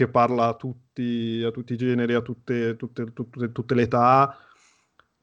che 0.00 0.08
parla 0.08 0.46
a 0.46 0.54
tutti, 0.54 1.42
a 1.44 1.50
tutti 1.50 1.74
i 1.74 1.76
generi, 1.76 2.14
a 2.14 2.22
tutte, 2.22 2.76
tutte, 2.76 3.12
tutte, 3.12 3.52
tutte, 3.52 3.74
le 3.74 3.82
età. 3.82 4.34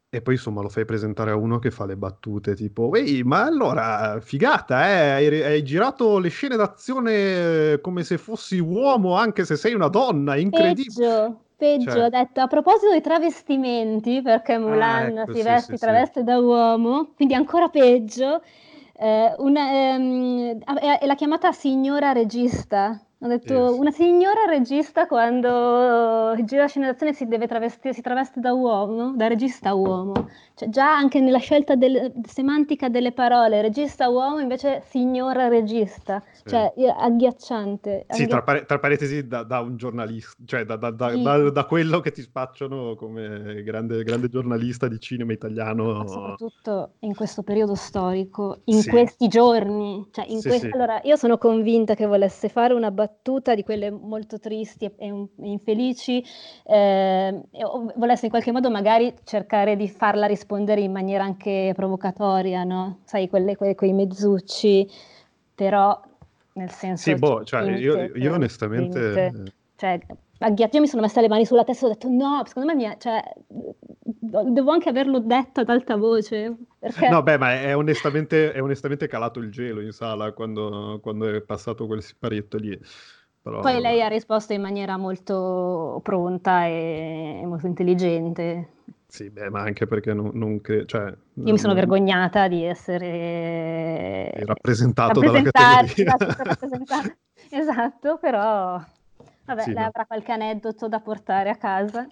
E 0.10 0.22
poi 0.22 0.36
insomma 0.36 0.62
lo 0.62 0.70
fai 0.70 0.86
presentare 0.86 1.32
a 1.32 1.36
uno 1.36 1.58
che 1.58 1.72
fa 1.72 1.86
le 1.86 1.98
battute 1.98 2.56
tipo, 2.56 2.94
ehi, 2.94 3.24
ma 3.24 3.44
allora, 3.44 4.20
figata, 4.22 4.88
eh? 4.88 5.10
hai, 5.10 5.42
hai, 5.42 5.64
girato 5.64 6.20
le 6.20 6.30
scene 6.30 6.56
d'azione 6.56 7.80
come 7.82 8.04
se 8.04 8.18
fossi 8.18 8.60
uomo 8.60 9.18
anche 9.18 9.44
se 9.46 9.58
sei 9.58 9.74
una 9.74 9.90
donna, 9.90 10.38
incredibile. 10.38 11.08
Peggio. 11.08 11.42
Peggio, 11.58 11.90
cioè... 11.90 12.04
ho 12.04 12.10
detto 12.10 12.40
a 12.40 12.46
proposito 12.46 12.92
dei 12.92 13.02
travestimenti, 13.02 14.22
perché 14.22 14.54
ah, 14.54 14.60
Mulan 14.60 15.18
ah, 15.18 15.22
ecco, 15.24 15.34
si 15.34 15.40
sì, 15.40 15.44
veste, 15.44 15.74
sì, 15.74 15.80
traveste 15.80 16.20
sì. 16.20 16.26
da 16.26 16.38
uomo, 16.38 17.14
quindi 17.16 17.34
ancora 17.34 17.68
peggio. 17.68 18.44
Eh, 18.94 19.34
una, 19.40 19.72
ehm, 19.72 20.60
è, 20.60 21.06
la 21.06 21.16
chiamata 21.16 21.52
signora 21.52 22.12
regista, 22.12 23.00
Ho 23.20 23.28
detto 23.28 23.76
una 23.76 23.90
signora 23.90 24.46
regista 24.48 25.08
quando 25.08 26.36
gira 26.46 26.62
la 26.62 26.68
scena 26.68 26.86
d'azione 26.92 27.14
si 27.14 27.26
deve 27.26 27.48
travestire, 27.48 27.92
si 27.92 28.02
traveste 28.02 28.40
da 28.40 28.54
uomo, 28.54 29.14
da 29.16 29.26
regista 29.26 29.74
uomo. 29.74 30.14
Cioè 30.54 30.70
già 30.70 30.96
anche 30.96 31.20
nella 31.20 31.40
scelta 31.40 31.76
del- 31.76 32.14
semantica 32.28 32.90
delle 32.90 33.12
parole, 33.14 33.62
regista 33.64 34.08
uomo 34.10 34.38
invece 34.40 34.84
signora 34.88 35.48
regista. 35.48 36.22
Sì. 36.32 36.50
Cioè 36.50 36.74
io- 36.78 36.94
agghiacciante. 36.96 38.06
Sì, 38.10 38.22
agghi- 38.22 38.32
tra, 38.32 38.44
pare- 38.44 38.66
tra 38.66 38.78
parentesi 38.78 39.26
da, 39.28 39.42
da 39.42 39.62
un 39.62 39.78
giornalista, 39.78 40.36
cioè 40.46 40.64
da, 40.64 40.76
da- 40.76 40.92
da- 40.92 41.10
Sì. 41.12 41.52
da- 41.52 41.66
quello 41.66 42.00
che 42.02 42.12
ti 42.12 42.22
spacciano 42.22 42.94
come 42.96 43.64
grande, 43.64 44.04
grande 44.04 44.30
giornalista 44.30 44.88
di 44.88 45.00
cinema 45.00 45.30
Ma 45.30 45.34
italiano. 45.34 46.08
soprattutto 46.08 46.92
in 47.00 47.16
questo 47.16 47.42
periodo 47.42 47.74
storico, 47.74 48.60
in 48.66 48.82
Sì. 48.82 48.90
questi 48.92 49.28
giorni, 49.28 50.08
cioè 50.12 50.26
in 50.28 50.40
questi-. 50.40 50.70
Allora, 50.72 51.02
io 51.04 51.16
sono 51.16 51.40
convinta 51.40 51.96
che 51.96 52.06
volesse 52.06 52.48
fare 52.48 52.76
una 52.76 52.92
battuta 52.92 53.06
di 53.56 53.64
quelle 53.64 53.90
molto 53.90 54.40
tristi 54.40 54.86
e, 54.86 54.94
e 54.98 55.26
infelici, 55.40 56.24
eh, 56.66 57.42
volesse 57.96 58.26
in 58.26 58.32
qualche 58.32 58.52
modo 58.52 58.70
magari 58.70 59.14
cercare 59.24 59.76
di 59.76 59.88
farla 59.88 60.26
rispondere 60.26 60.82
in 60.82 60.92
maniera 60.92 61.24
anche 61.24 61.74
provocatoria, 61.76 62.64
no? 62.64 63.00
Sai, 63.04 63.30
quelle, 63.30 63.56
que- 63.56 63.76
quei 63.76 63.94
mezzucci, 63.94 64.90
però 65.56 66.00
nel 66.54 66.72
senso... 66.72 67.10
Sì, 67.10 67.16
boh, 67.16 67.44
cioè, 67.44 67.62
io, 67.64 67.96
limite, 67.96 68.18
io 68.18 68.30
un 68.30 68.36
onestamente... 68.36 69.30
limite. 69.30 69.52
Cioè, 69.76 70.00
agghiaccio, 70.40 70.76
io 70.76 70.82
mi 70.82 70.88
sono 70.88 71.02
messa 71.02 71.22
le 71.22 71.28
mani 71.28 71.46
sulla 71.46 71.64
testa 71.64 71.86
e 71.86 71.90
ho 71.90 71.94
detto 71.94 72.10
no, 72.10 72.44
secondo 72.46 72.74
me 72.76 72.94
è- 72.94 72.98
cioè, 72.98 73.22
devo 74.50 74.72
anche 74.72 74.90
averlo 74.90 75.20
detto 75.20 75.62
ad 75.62 75.70
alta 75.70 75.96
voce, 75.96 76.56
perché 76.80 77.08
No, 77.10 77.22
beh, 77.24 77.38
ma 77.38 77.54
è 77.54 77.76
onestamente, 77.76 78.52
è 78.52 78.62
onestamente 78.62 79.08
calato 79.08 79.40
il 79.40 79.52
gelo 79.52 79.82
in 79.82 79.92
sala 79.92 80.32
quando, 80.34 81.00
quando 81.02 81.28
è 81.34 81.42
passato 81.42 81.86
quel 81.86 82.02
siparietto 82.02 82.58
lì. 82.58 82.80
Però, 83.42 83.62
poi 83.62 83.80
lei 83.82 84.02
ha 84.02 84.08
risposto 84.08 84.54
in 84.54 84.62
maniera 84.62 84.98
molto 84.98 86.00
pronta 86.04 86.66
e, 86.66 87.42
molto 87.46 87.68
intelligente. 87.68 88.70
Sì, 89.10 89.30
beh, 89.30 89.50
ma 89.50 89.62
anche 89.62 89.88
perché 89.88 90.14
non, 90.14 90.32
non 90.34 90.60
cre- 90.60 90.86
cioè, 90.86 91.14
Io 91.36 91.54
mi 91.54 91.58
sono 91.58 91.74
vergognata 91.74 92.48
di 92.48 92.64
essere 92.64 94.32
rappresentato 94.46 95.22
dalla 95.22 95.42
categoria. 95.42 96.16
esatto. 96.18 97.16
Esatto, 97.50 98.18
però 98.18 98.82
vabbè, 99.48 99.62
Sì, 99.64 99.74
lei 99.74 99.84
no. 99.84 99.88
avrà 99.88 100.06
qualche 100.06 100.32
aneddoto 100.32 100.88
da 100.88 101.00
portare 101.00 101.50
a 101.50 101.58
casa. 101.58 102.08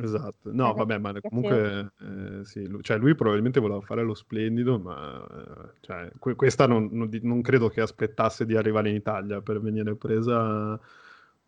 Esatto, 0.00 0.52
no, 0.52 0.70
Eh, 0.72 0.74
vabbè, 0.74 0.98
ma 0.98 1.12
comunque, 1.22 1.92
eh, 2.00 2.44
sì, 2.44 2.66
lui, 2.68 2.82
cioè 2.82 2.98
lui 2.98 3.14
probabilmente 3.14 3.58
voleva 3.58 3.80
fare 3.80 4.02
lo 4.02 4.14
splendido, 4.14 4.78
ma 4.78 5.26
eh, 5.26 5.72
cioè, 5.80 6.10
que- 6.18 6.34
questa 6.36 6.66
non, 6.66 6.88
non 6.92 7.08
non 7.22 7.40
credo 7.42 7.68
che 7.68 7.80
aspettasse 7.80 8.44
di 8.46 8.56
arrivare 8.56 8.90
in 8.90 8.96
Italia 8.96 9.40
per 9.40 9.60
venire 9.60 9.96
presa, 9.96 10.78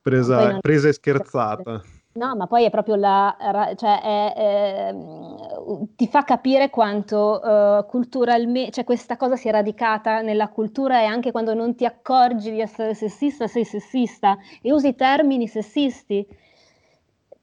presa, 0.00 0.58
presa 0.58 0.88
e 0.88 0.92
scherzata. 0.92 1.82
No, 2.12 2.34
ma 2.34 2.48
poi 2.48 2.64
è 2.64 2.70
proprio 2.70 2.96
la, 2.96 3.36
cioè 3.76 4.00
è, 4.02 4.34
ehm, 4.36 5.94
ti 5.94 6.08
fa 6.08 6.24
capire 6.24 6.68
quanto 6.68 7.40
culturalmente, 7.88 8.72
cioè 8.72 8.84
questa 8.84 9.16
cosa 9.16 9.36
si 9.36 9.46
è 9.48 9.52
radicata 9.52 10.20
nella 10.20 10.48
cultura 10.48 11.00
e 11.02 11.04
anche 11.04 11.30
quando 11.30 11.54
non 11.54 11.76
ti 11.76 11.84
accorgi 11.84 12.50
di 12.50 12.60
essere 12.60 12.94
sessista, 12.94 13.46
sei 13.46 13.64
sessista 13.64 14.36
e 14.60 14.72
usi 14.72 14.96
termini 14.96 15.46
sessisti. 15.46 16.26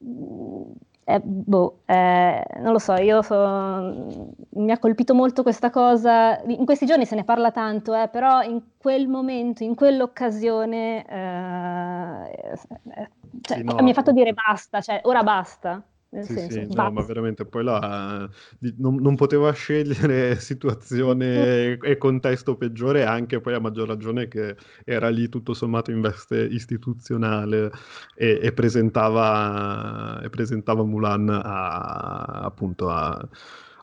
Mm, 0.03 0.71
eh, 1.05 1.19
boh, 1.23 1.79
eh, 1.85 2.43
non 2.59 2.73
lo 2.73 2.79
so, 2.79 2.93
io 2.95 3.21
so- 3.21 4.35
mi 4.49 4.71
ha 4.71 4.77
colpito 4.79 5.13
molto 5.15 5.41
questa 5.43 5.69
cosa. 5.69 6.39
In 6.47 6.65
questi 6.65 6.85
giorni 6.85 7.05
se 7.05 7.15
ne 7.15 7.23
parla 7.23 7.51
tanto, 7.51 7.93
eh, 7.95 8.07
però 8.09 8.41
in 8.43 8.61
quel 8.77 9.07
momento, 9.07 9.63
in 9.63 9.73
quell'occasione, 9.75 11.05
eh, 11.07 12.51
eh, 12.95 13.09
cioè, 13.41 13.57
Sì, 13.57 13.63
no, 13.63 13.81
mi 13.81 13.89
ha 13.89 13.93
fatto 13.93 14.11
dire 14.11 14.33
basta, 14.33 14.81
cioè 14.81 15.01
ora 15.03 15.23
basta. 15.23 15.83
Nel 16.09 16.23
Sì, 16.23 16.35
senso, 16.35 16.53
sì, 16.53 16.59
no, 16.61 16.73
basta. 16.73 16.89
ma 16.89 17.01
veramente 17.01 17.45
poi 17.45 17.63
là 17.65 18.29
non, 18.77 18.95
non 18.95 19.15
poteva 19.17 19.51
scegliere 19.51 20.35
situazione 20.39 21.77
e 21.77 21.97
contesto 21.97 22.55
peggiore, 22.55 23.03
anche 23.03 23.41
poi 23.41 23.53
a 23.55 23.59
maggior 23.59 23.89
ragione 23.89 24.29
che 24.29 24.55
era 24.85 25.09
lì 25.09 25.27
tutto 25.27 25.53
sommato 25.53 25.91
in 25.91 25.99
veste 25.99 26.45
istituzionale 26.45 27.71
e, 28.15 28.39
e 28.41 28.53
presentava, 28.53 30.21
e 30.23 30.29
presentava 30.29 30.85
Mulan 30.85 31.27
a, 31.29 32.21
appunto 32.45 32.89
a, 32.89 33.27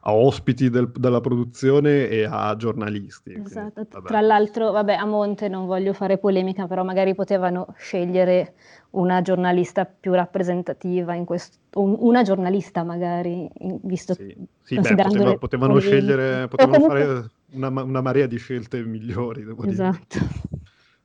a 0.06 0.14
ospiti 0.14 0.68
del- 0.68 0.90
della 0.92 1.20
produzione 1.20 2.08
e 2.08 2.24
a 2.28 2.54
giornalisti. 2.56 3.32
quindi, 3.32 3.48
Esatto. 3.48 3.86
vabbè. 3.90 4.06
Tra 4.06 4.20
l'altro, 4.20 4.70
vabbè, 4.70 4.92
a 4.94 5.06
monte 5.06 5.48
non 5.48 5.64
voglio 5.66 5.94
fare 5.94 6.18
polemica, 6.18 6.66
però 6.66 6.84
magari 6.84 7.14
potevano 7.14 7.68
scegliere 7.78 8.54
una 8.90 9.22
giornalista 9.22 9.86
più 9.86 10.12
rappresentativa 10.12 11.14
in 11.14 11.24
questo, 11.24 11.56
un- 11.80 11.96
una 11.98 12.22
giornalista 12.22 12.82
magari, 12.84 13.48
visto 13.82 14.12
Sì, 14.12 14.36
sì, 14.62 14.78
beh, 14.78 14.94
poteva- 14.94 15.36
potevano 15.38 15.74
le- 15.74 15.80
scegliere, 15.80 16.48
Però 16.48 16.68
potevano 16.68 16.84
fare 16.86 17.30
una, 17.52 17.68
una 17.82 18.00
marea 18.02 18.26
di 18.26 18.36
scelte 18.36 18.84
migliori, 18.84 19.42
devo 19.44 19.62
dire. 19.62 19.72
Esatto. 19.72 20.18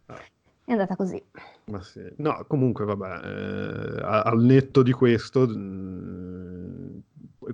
Ah. 0.07 0.17
È 0.65 0.71
andata 0.73 0.95
così. 0.95 1.23
Ma 1.65 1.81
sì. 1.81 2.01
No, 2.17 2.43
comunque, 2.47 2.83
vabbè, 2.83 3.19
eh, 3.25 4.01
al 4.03 4.39
netto 4.41 4.83
di 4.83 4.91
questo, 4.91 5.47
mh, 5.47 6.38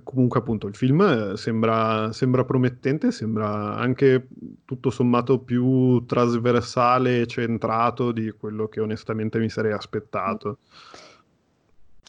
comunque 0.06 0.38
appunto 0.38 0.68
il 0.68 0.76
film 0.76 1.00
eh, 1.00 1.36
sembra, 1.36 2.12
sembra 2.12 2.44
promettente, 2.44 3.10
sembra 3.10 3.74
anche 3.74 4.28
tutto 4.64 4.90
sommato 4.90 5.40
più 5.40 6.04
trasversale 6.06 7.22
e 7.22 7.26
centrato 7.26 8.12
di 8.12 8.30
quello 8.30 8.68
che 8.68 8.80
onestamente 8.80 9.40
mi 9.40 9.48
sarei 9.48 9.72
aspettato. 9.72 10.58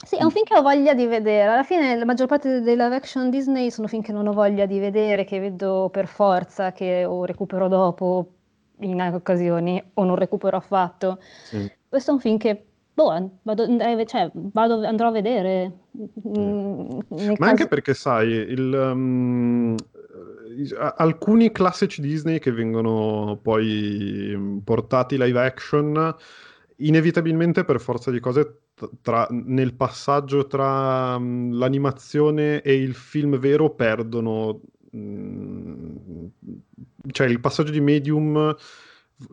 Sì, 0.06 0.16
è 0.16 0.24
un 0.24 0.30
film 0.30 0.46
che 0.46 0.56
ho 0.56 0.62
voglia 0.62 0.94
di 0.94 1.08
vedere. 1.08 1.52
Alla 1.52 1.64
fine 1.64 1.96
la 1.96 2.06
maggior 2.06 2.28
parte 2.28 2.62
dei 2.62 2.76
live 2.76 2.96
action 2.96 3.32
Disney 3.32 3.72
sono 3.72 3.88
film 3.88 4.04
che 4.04 4.12
non 4.12 4.28
ho 4.28 4.32
voglia 4.32 4.68
di 4.68 4.78
vedere, 4.78 5.26
che 5.26 5.40
vedo 5.40 5.90
per 5.92 6.06
forza, 6.06 6.72
che 6.72 7.04
o 7.04 7.26
recupero 7.26 7.68
dopo 7.68 8.34
in 8.82 9.02
occasioni 9.02 9.84
o 9.96 10.04
non 10.04 10.16
recupero 10.16 10.56
affatto. 10.56 11.18
Sì. 11.46 11.70
Questo 11.90 12.12
è 12.12 12.14
un 12.14 12.20
film 12.20 12.38
che 12.38 12.64
boh, 12.98 13.40
vado, 13.44 13.64
eh, 13.64 14.06
cioè, 14.08 14.32
vado- 14.34 14.84
andrò 14.84 15.10
a 15.10 15.12
vedere. 15.12 15.72
Mm, 16.28 17.00
Ma 17.38 17.48
anche 17.48 17.56
caso- 17.56 17.68
perché, 17.68 17.94
sai, 17.94 18.28
il, 18.30 18.74
um, 18.74 19.76
alcuni 20.96 21.52
classici 21.52 22.02
Disney 22.02 22.40
che 22.40 22.52
vengono 22.52 23.38
poi 23.40 24.34
mm, 24.36 24.58
portati 24.60 25.16
live 25.16 25.40
action, 25.40 26.16
inevitabilmente 26.78 27.64
per 27.64 27.80
forza 27.80 28.10
di 28.10 28.20
cose, 28.20 28.62
tra- 29.04 29.28
nel 29.30 29.76
passaggio 29.76 30.48
tra 30.48 31.20
mm, 31.20 31.54
l'animazione 31.54 32.62
e 32.64 32.82
il 32.82 32.96
film 32.96 33.38
vero 33.38 33.70
perdono, 33.76 34.62
mm, 34.96 36.26
cioè 37.12 37.28
il 37.28 37.40
passaggio 37.40 37.72
di 37.72 37.80
medium 37.82 38.56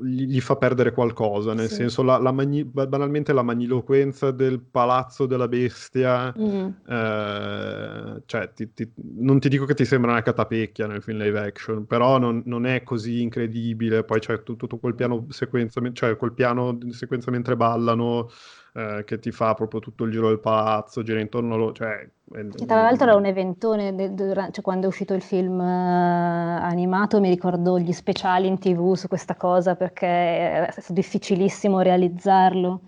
gli, 0.03 0.25
gli 0.27 0.41
fa 0.41 0.57
perdere 0.57 0.93
qualcosa, 0.93 1.53
nel 1.53 1.69
Sì. 1.69 1.75
senso 1.75 2.03
la, 2.03 2.17
la 2.19 2.33
magni- 2.33 2.65
banalmente 2.65 3.33
la 3.35 3.43
magniloquenza 3.43 4.31
del 4.31 4.61
palazzo 4.61 5.27
della 5.27 5.47
bestia. 5.49 6.35
Mm. 6.39 6.69
Eh, 6.89 8.23
cioè, 8.25 8.53
ti- 8.55 8.73
ti- 8.73 8.91
non 9.19 9.41
ti 9.41 9.49
dico 9.49 9.67
che 9.67 9.75
ti 9.75 9.85
sembra 9.85 10.13
una 10.13 10.23
catapecchia 10.23 10.87
nel 10.87 11.03
film 11.03 11.19
live 11.19 11.39
action, 11.39 11.87
però 11.87 12.19
non, 12.19 12.43
non 12.47 12.65
è 12.67 12.83
così 12.83 13.21
incredibile. 13.21 14.05
Poi 14.05 14.21
c'è 14.21 14.43
tu- 14.43 14.57
tutto 14.57 14.79
quel 14.79 14.95
piano 14.95 15.27
sequenza, 15.29 15.81
cioè 15.93 16.17
quel 16.17 16.33
piano 16.33 16.73
di 16.73 16.93
sequenza 16.93 17.31
mentre 17.31 17.57
ballano, 17.57 18.31
eh, 18.75 19.05
che 19.07 19.19
ti 19.19 19.31
fa 19.31 19.55
proprio 19.55 19.81
tutto 19.81 20.05
il 20.05 20.11
giro 20.13 20.29
del 20.29 20.41
palazzo, 20.41 21.03
gira 21.03 21.21
intorno 21.21 21.57
loro. 21.57 21.73
Cioè, 21.73 22.09
Che 22.57 22.67
tra 22.67 22.83
l'altro 22.83 23.07
era 23.07 23.17
un 23.17 23.25
eventone, 23.27 23.95
de- 23.95 24.15
dura- 24.15 24.51
cioè 24.51 24.63
quando 24.63 24.87
è 24.87 24.89
uscito 24.89 25.15
il 25.15 25.23
film 25.23 25.61
eh, 25.61 25.65
animato 25.65 27.21
mi 27.21 27.29
ricordo 27.29 27.79
gli 27.79 27.93
speciali 27.93 28.47
in 28.49 28.59
tv 28.59 28.95
su 28.95 29.09
questa 29.09 29.37
cosa 29.37 29.77
perché 29.77 30.67
è 30.67 30.71
stato 30.71 30.93
difficilissimo 30.93 31.81
realizzarlo, 31.81 32.81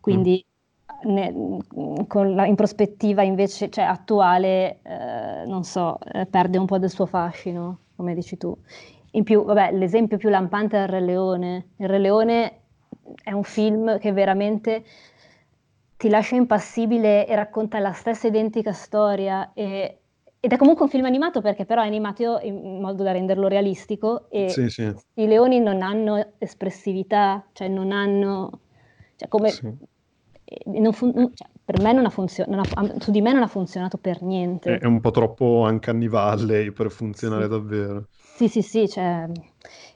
quindi 0.00 0.44
ne- 1.04 1.58
con 2.06 2.34
la- 2.34 2.46
in 2.46 2.54
prospettiva 2.54 3.22
invece, 3.22 3.68
cioè 3.70 3.84
attuale, 3.84 4.78
eh, 4.82 5.44
non 5.46 5.64
so, 5.64 5.98
eh, 6.00 6.26
perde 6.26 6.58
un 6.58 6.66
po' 6.66 6.78
del 6.78 6.90
suo 6.90 7.06
fascino, 7.06 7.78
come 7.96 8.14
dici 8.14 8.36
tu. 8.36 8.56
In 9.12 9.24
più, 9.24 9.44
vabbè, 9.44 9.72
l'esempio 9.72 10.16
più 10.16 10.28
lampante 10.30 10.76
è 10.78 10.82
Il 10.82 10.88
Re 10.88 11.00
Leone. 11.00 11.66
Il 11.76 11.88
Re 11.88 11.98
Leone 11.98 12.60
è 13.22 13.32
un 13.32 13.42
film 13.42 13.98
che 13.98 14.12
veramente 14.12 14.84
ti 16.02 16.08
lascia 16.08 16.34
impassibile 16.34 17.28
e 17.28 17.34
racconta 17.36 17.78
la 17.78 17.92
stessa 17.92 18.26
identica 18.26 18.72
storia 18.72 19.52
e- 19.54 19.98
ed 20.40 20.52
è 20.52 20.56
comunque 20.56 20.82
un 20.86 20.90
film 20.90 21.04
animato 21.04 21.40
perché 21.40 21.64
però 21.64 21.80
è 21.80 21.86
animato 21.86 22.40
in 22.42 22.80
modo 22.80 23.04
da 23.04 23.12
renderlo 23.12 23.46
realistico 23.46 24.28
e 24.28 24.48
Sì, 24.48 24.68
sì. 24.68 24.82
i 24.82 25.26
leoni 25.28 25.60
non 25.60 25.80
hanno 25.80 26.32
espressività, 26.38 27.44
cioè 27.52 27.68
non 27.68 27.92
hanno, 27.92 28.50
cioè 29.14 29.28
come, 29.28 29.50
Sì. 29.50 29.72
non 30.64 30.92
fun- 30.92 31.30
cioè, 31.34 31.48
per 31.64 31.80
me 31.80 31.92
non 31.92 32.04
ha 32.06 32.10
funzionato, 32.10 32.98
su 32.98 33.12
di 33.12 33.22
me 33.22 33.32
non 33.32 33.42
ha 33.42 33.46
funzionato 33.46 33.96
per 33.98 34.22
niente. 34.22 34.78
È, 34.78 34.80
è 34.80 34.86
un 34.86 35.00
po' 35.00 35.12
troppo 35.12 35.64
Uncanny 35.70 36.08
Valley 36.08 36.72
per 36.72 36.90
funzionare 36.90 37.46
davvero. 37.46 38.08
Sì, 38.34 38.48
sì, 38.48 38.62
sì, 38.62 38.88
cioè, 38.88 39.28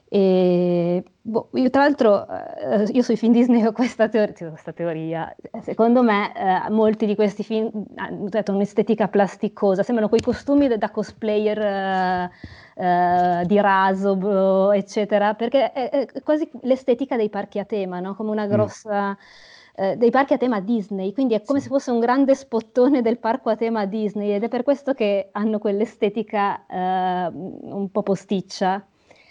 E 0.09 1.03
boh, 1.21 1.49
io 1.53 1.69
tra 1.69 1.81
l'altro, 1.81 2.25
eh, 2.29 2.85
io 2.93 3.01
sui 3.01 3.17
film 3.17 3.33
Disney 3.33 3.65
ho 3.65 3.73
questa, 3.73 4.07
teor- 4.07 4.33
questa 4.33 4.71
teoria. 4.71 5.35
Secondo 5.61 6.01
me, 6.01 6.31
eh, 6.33 6.69
molti 6.69 7.05
di 7.05 7.15
questi 7.15 7.43
film 7.43 7.69
hanno 7.95 8.29
detto, 8.29 8.53
un'estetica 8.53 9.09
plasticosa, 9.09 9.83
sembrano 9.83 10.09
quei 10.09 10.21
costumi 10.21 10.67
da 10.77 10.89
cosplayer 10.91 11.59
eh, 11.59 12.31
eh 12.75 13.45
di 13.45 13.59
raso, 13.59 14.71
eccetera, 14.71 15.33
perché 15.33 15.71
è, 15.73 15.89
è, 15.89 16.21
quasi 16.23 16.49
l'estetica 16.61 17.17
dei 17.17 17.29
parchi 17.29 17.59
a 17.59 17.65
tema, 17.65 17.99
no? 17.99 18.15
come 18.15 18.31
una 18.31 18.45
mm. 18.45 18.49
grossa. 18.49 19.09
Mm 19.09 19.55
dei 19.95 20.09
parchi 20.09 20.33
a 20.33 20.37
tema 20.39 20.59
Disney, 20.59 21.13
quindi 21.13 21.35
è 21.35 21.43
come 21.43 21.59
se 21.59 21.67
fosse 21.67 21.91
un 21.91 21.99
grande 21.99 22.33
spottone 22.33 23.03
del 23.03 23.19
parco 23.19 23.51
a 23.51 23.55
tema 23.55 23.85
Disney 23.85 24.31
ed 24.31 24.41
è 24.43 24.47
per 24.47 24.63
questo 24.63 24.95
che 24.95 25.29
hanno 25.33 25.59
quell'estetica 25.59 26.65
eh, 26.65 27.29
un 27.31 27.87
po' 27.91 28.01
posticcia. 28.01 28.83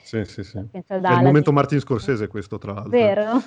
Sì, 0.06 0.24
sì, 0.24 0.44
sì. 0.44 0.58
È 0.70 0.94
il 0.94 1.22
momento 1.22 1.52
Martin 1.52 1.80
Scorsese 1.80 2.28
questo, 2.28 2.58
tra 2.58 2.74
l'altro. 2.74 2.90
Vero? 2.90 3.42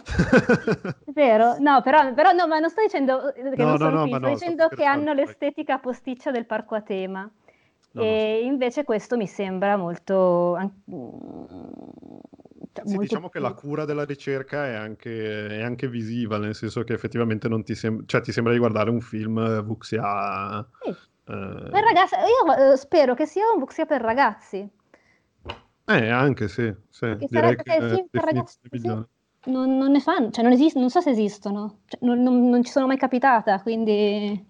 Vero? 1.14 1.56
No, 1.58 1.82
però, 1.82 2.14
però, 2.14 2.34
no, 2.34 2.48
ma 2.48 2.60
non 2.60 2.70
sto 2.70 2.82
dicendo 2.82 3.32
che 3.34 3.64
no, 3.64 3.70
non 3.70 3.78
sono 3.78 3.90
no, 3.92 4.04
film, 4.04 4.18
sto 4.18 4.28
no, 4.28 4.34
dicendo 4.34 4.66
sto 4.66 4.76
che 4.76 4.84
hanno 4.84 5.14
l'estetica 5.14 5.80
posticcia 5.80 6.32
del 6.32 6.46
parco 6.46 6.76
a 6.76 6.82
tema. 6.82 7.32
No, 7.92 8.02
e 8.02 8.42
invece 8.44 8.84
questo 8.84 9.16
mi 9.16 9.26
sembra 9.26 9.78
molto... 9.78 10.58
Cioè, 12.74 12.86
sì, 12.86 12.96
molto 12.96 13.02
diciamo 13.02 13.30
più... 13.30 13.40
che 13.40 13.48
la 13.48 13.54
cura 13.54 13.86
della 13.86 14.04
ricerca 14.04 14.68
è 14.68 14.74
anche, 14.74 15.48
è 15.48 15.62
anche, 15.62 15.88
visiva, 15.88 16.38
nel 16.38 16.56
senso 16.56 16.84
che 16.84 16.92
effettivamente 16.92 17.48
non 17.48 17.64
ti, 17.64 17.74
sem- 17.74 18.04
cioè, 18.06 18.20
ti 18.20 18.34
sembra 18.34 18.52
di 18.52 18.60
guardare 18.60 18.90
un 18.90 19.00
film 19.00 19.62
Vuxia... 19.62 20.68
Sì. 20.82 20.90
Eh... 20.90 20.96
Per 21.24 21.84
ragazzi, 21.84 22.16
io 22.16 22.74
eh, 22.74 22.76
spero 22.76 23.16
che 23.16 23.26
sia 23.26 23.50
un 23.54 23.60
Vuxia 23.60 23.86
per 23.86 24.02
ragazzi. 24.02 24.70
Eh, 25.90 26.10
anche 26.10 26.48
sì, 26.48 26.72
sì. 26.88 27.16
direi 27.28 27.56
che 27.56 27.76
il 27.76 27.90
film 27.90 28.08
per 28.12 28.24
ragazzi 28.24 28.60
sì, 28.72 28.88
non, 28.88 29.78
non, 29.78 29.90
ne 29.92 30.00
fanno, 30.00 30.30
cioè 30.30 30.44
non, 30.44 30.54
esist- 30.54 30.76
non 30.76 30.92
so 30.92 31.02
se 31.02 31.10
esistono, 31.10 31.80
cioè, 31.88 32.00
non, 32.04 32.22
non, 32.22 32.48
non 32.48 32.64
ci 32.64 32.72
sono 32.72 32.86
mai 32.86 32.98
capitata, 32.98 33.60
quindi 33.62 34.46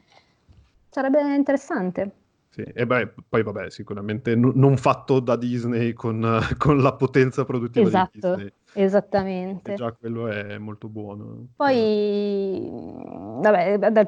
sarebbe 0.89 1.35
interessante. 1.35 2.18
Sì, 2.63 2.71
e 2.73 2.85
beh, 2.85 3.13
poi 3.27 3.43
vabbè, 3.43 3.69
sicuramente 3.69 4.35
n- 4.35 4.51
non 4.55 4.75
fatto 4.75 5.21
da 5.21 5.37
Disney 5.37 5.93
con, 5.93 6.39
con 6.57 6.81
la 6.81 6.93
potenza 6.93 7.45
produttiva 7.45 7.87
esatto, 7.87 8.09
di 8.11 8.19
Disney. 8.19 8.53
Esattamente. 8.73 9.73
E 9.73 9.75
già 9.75 9.91
quello 9.93 10.27
è 10.27 10.57
molto 10.57 10.89
buono. 10.89 11.47
Poi, 11.55 12.69
vabbè, 12.69 13.77
dal, 13.77 13.91
dal, 13.91 14.07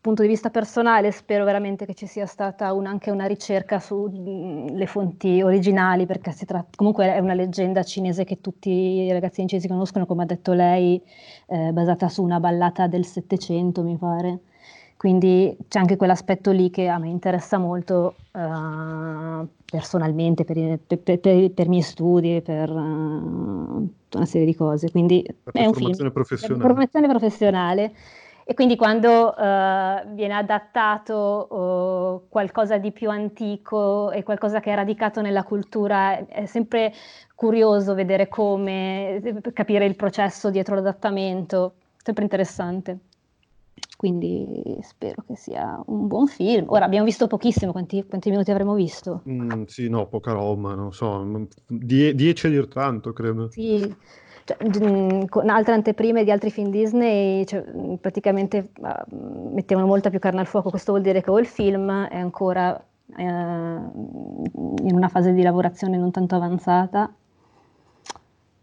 punto 0.00 0.22
di 0.22 0.28
vista 0.28 0.50
personale, 0.50 1.12
spero 1.12 1.44
veramente 1.44 1.84
che 1.86 1.94
ci 1.94 2.06
sia 2.06 2.26
stata 2.26 2.72
un, 2.72 2.86
anche 2.86 3.10
una 3.10 3.26
ricerca 3.26 3.78
sulle 3.78 4.86
fonti 4.86 5.42
originali, 5.42 6.06
perché 6.06 6.32
si 6.32 6.44
tratta, 6.44 6.70
comunque 6.74 7.14
è 7.14 7.18
una 7.18 7.34
leggenda 7.34 7.82
cinese 7.82 8.24
che 8.24 8.40
tutti 8.40 8.70
i 8.70 9.12
ragazzini 9.12 9.46
cinesi 9.46 9.68
conoscono, 9.68 10.06
come 10.06 10.22
ha 10.24 10.26
detto 10.26 10.54
lei, 10.54 11.00
eh, 11.46 11.70
basata 11.72 12.08
su 12.08 12.22
una 12.22 12.40
ballata 12.40 12.86
del 12.86 13.04
Settecento, 13.04 13.82
mi 13.82 13.96
pare. 13.96 14.40
Quindi 15.04 15.54
c'è 15.68 15.80
anche 15.80 15.98
quell'aspetto 15.98 16.50
lì 16.50 16.70
che 16.70 16.88
a 16.88 16.96
me 16.96 17.08
interessa 17.08 17.58
molto 17.58 18.14
uh, 18.32 19.46
personalmente 19.66 20.44
per, 20.44 20.78
per, 20.86 20.98
per, 20.98 21.50
per, 21.50 21.66
i 21.66 21.68
miei 21.68 21.82
studi, 21.82 22.40
per 22.40 22.70
uh, 22.70 23.86
una 24.14 24.24
serie 24.24 24.46
di 24.46 24.54
cose. 24.54 24.90
Quindi 24.90 25.22
è 25.52 25.66
un 25.66 25.74
formazione 25.74 25.94
film, 25.94 26.10
professionale. 26.10 26.62
formazione 26.62 27.08
professionale. 27.08 27.92
E 28.44 28.54
quindi 28.54 28.76
quando 28.76 29.34
uh, 29.36 30.14
viene 30.14 30.32
adattato 30.32 32.22
qualcosa 32.30 32.78
di 32.78 32.90
più 32.90 33.10
antico 33.10 34.10
e 34.10 34.22
qualcosa 34.22 34.60
che 34.60 34.72
è 34.72 34.74
radicato 34.74 35.20
nella 35.20 35.42
cultura, 35.42 36.26
è 36.26 36.46
sempre 36.46 36.94
curioso 37.34 37.92
vedere 37.92 38.28
come, 38.28 39.20
capire 39.52 39.84
il 39.84 39.96
processo 39.96 40.48
dietro 40.48 40.76
l'adattamento, 40.76 41.74
sempre 42.02 42.22
interessante 42.22 42.98
quindi 43.96 44.78
spero 44.82 45.22
che 45.26 45.36
sia 45.36 45.80
un 45.86 46.06
buon 46.06 46.26
film. 46.26 46.66
Ora 46.68 46.84
abbiamo 46.84 47.04
visto 47.04 47.26
pochissimo, 47.26 47.72
quanti, 47.72 48.04
quanti 48.04 48.30
minuti 48.30 48.50
avremo 48.50 48.74
visto? 48.74 49.22
Mm, 49.28 49.64
sì, 49.64 49.88
no, 49.88 50.06
poca 50.06 50.32
roba, 50.32 50.74
non 50.74 50.92
so, 50.92 51.46
die- 51.66 52.14
dieci 52.14 52.46
a 52.46 52.50
dir 52.50 52.68
tanto, 52.68 53.12
credo. 53.12 53.50
Sì, 53.50 53.94
cioè, 54.44 54.56
mm, 54.62 55.24
con 55.26 55.48
altre 55.48 55.72
anteprime 55.72 56.22
di 56.24 56.30
altri 56.30 56.50
film 56.50 56.70
Disney 56.70 57.46
cioè, 57.46 57.64
mm, 57.66 57.94
praticamente 57.94 58.70
uh, 58.78 59.52
mettevano 59.54 59.86
molta 59.86 60.10
più 60.10 60.18
carne 60.18 60.40
al 60.40 60.46
fuoco, 60.46 60.70
questo 60.70 60.92
vuol 60.92 61.04
dire 61.04 61.22
che 61.22 61.30
o 61.30 61.38
il 61.38 61.46
film 61.46 62.06
è 62.06 62.18
ancora 62.18 62.72
uh, 63.06 63.22
in 63.22 64.90
una 64.92 65.08
fase 65.08 65.32
di 65.32 65.42
lavorazione 65.42 65.96
non 65.96 66.10
tanto 66.10 66.34
avanzata, 66.34 67.10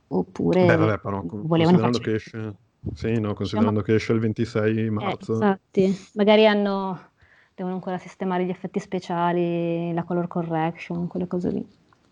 oppure 0.10 0.65
Beh, 0.65 0.76
vabbè, 0.76 1.00
però, 1.00 1.24
volevano 1.26 1.80
farci... 1.80 2.02
che 2.02 2.13
esce 2.13 2.56
sì, 2.94 3.20
no, 3.20 3.34
considerando 3.34 3.82
che 3.82 3.96
esce 3.96 4.13
il 4.13 4.20
26 4.20 4.89
marzo. 4.89 5.34
Eh, 5.34 5.36
infatti, 5.36 6.08
magari 6.13 6.48
hanno, 6.48 7.12
devono 7.54 7.76
ancora 7.76 7.98
sistemare 7.98 8.46
gli 8.46 8.50
effetti 8.50 8.80
speciali, 8.80 9.94
la 9.94 10.04
color 10.04 10.28
correction, 10.28 11.08
quelle 11.08 11.28
cose 11.28 11.50
lì. 11.52 11.67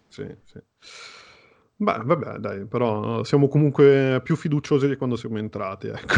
Sì, 0.08 0.28
sì. 0.44 0.60
Beh, 1.76 2.02
vabbè, 2.04 2.38
dai, 2.38 2.66
però 2.66 3.24
siamo 3.24 3.48
comunque 3.48 4.20
più 4.22 4.36
fiduciosi 4.36 4.88
di 4.88 4.98
quando 4.98 5.16
siamo 5.16 5.38
entrati, 5.38 5.88
ecco. 5.88 6.16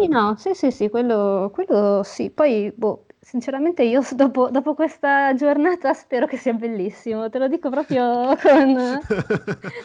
Sì, 0.00 0.08
no, 0.08 0.34
sì, 0.36 0.54
sì, 0.54 0.70
sì, 0.70 0.88
quello, 0.88 1.50
quello 1.52 2.00
sì. 2.02 2.30
Poi, 2.30 2.72
boh, 2.74 3.04
sinceramente 3.20 3.84
io 3.84 4.00
dopo, 4.16 4.48
dopo, 4.50 4.74
questa 4.74 5.34
giornata 5.34 5.92
spero 5.92 6.26
che 6.26 6.38
sia 6.38 6.54
bellissimo, 6.54 7.28
te 7.28 7.38
lo 7.38 7.46
dico 7.46 7.68
proprio 7.68 8.34
con, 8.40 8.74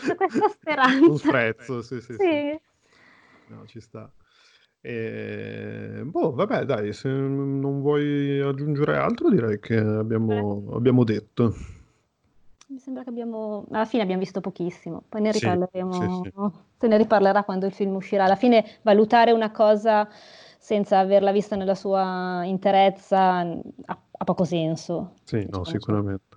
con 0.07 0.15
questa 0.15 0.47
speranza. 0.47 1.05
Un 1.05 1.17
sprezzo, 1.17 1.81
sì, 1.81 1.99
sì. 1.99 2.13
sì. 2.13 2.17
sì 2.17 2.69
no, 3.51 3.65
ci 3.65 3.79
sta. 3.79 4.11
E, 4.81 6.01
boh, 6.03 6.33
vabbè, 6.33 6.65
dai, 6.65 6.91
se 6.93 7.07
non 7.07 7.81
vuoi 7.81 8.39
aggiungere 8.39 8.97
altro, 8.97 9.29
direi 9.29 9.59
che 9.59 9.77
abbiamo, 9.77 10.71
abbiamo 10.73 11.03
detto. 11.03 11.53
Mi 12.67 12.79
sembra 12.79 13.03
che 13.03 13.09
abbiamo, 13.09 13.65
alla 13.71 13.85
fine 13.85 14.01
abbiamo 14.01 14.21
visto 14.21 14.39
pochissimo, 14.39 15.03
poi 15.07 15.21
ne 15.21 15.31
riparleremo, 15.31 15.91
sì, 15.91 16.07
sì, 16.07 16.31
sì. 16.33 16.59
se 16.77 16.87
ne 16.87 16.97
riparlerà 16.97 17.43
quando 17.43 17.65
il 17.65 17.73
film 17.73 17.95
uscirà. 17.95 18.23
Alla 18.23 18.35
fine 18.35 18.65
valutare 18.81 19.31
una 19.31 19.51
cosa 19.51 20.07
senza 20.57 20.99
averla 20.99 21.31
vista 21.31 21.55
nella 21.55 21.75
sua 21.75 22.43
interezza 22.45 23.39
ha, 23.39 24.01
ha 24.11 24.23
poco 24.23 24.45
senso. 24.45 25.15
Sì, 25.23 25.45
no, 25.49 25.63
sicuramente. 25.65 26.30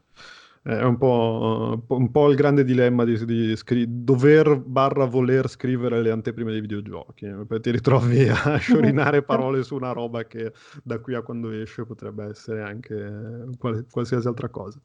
È 0.67 0.81
un 0.81 0.97
po', 0.97 1.85
un 1.89 2.11
po' 2.11 2.31
il 2.31 2.37
grande 2.37 2.65
dilemma 2.65 3.05
di, 3.05 3.23
di 3.27 3.55
scri- 3.55 3.85
dover 3.87 4.57
barra 4.57 5.05
voler 5.05 5.47
scrivere 5.51 6.01
le 6.01 6.11
anteprime 6.11 6.53
dei 6.53 6.63
videogiochi. 6.63 7.31
Poi 7.47 7.61
ti 7.61 7.71
ritrovi 7.71 8.27
a 8.31 8.57
sciorinare 8.57 9.23
parole 9.23 9.63
su 9.63 9.75
una 9.75 9.93
roba 9.93 10.25
che 10.25 10.55
da 10.83 11.01
qui 11.01 11.15
a 11.15 11.21
quando 11.21 11.51
esce 11.51 11.85
potrebbe 11.85 12.25
essere 12.25 12.63
anche 12.63 13.45
qual- 13.59 13.85
qualsiasi 13.91 14.27
altra 14.27 14.49
cosa. 14.49 14.81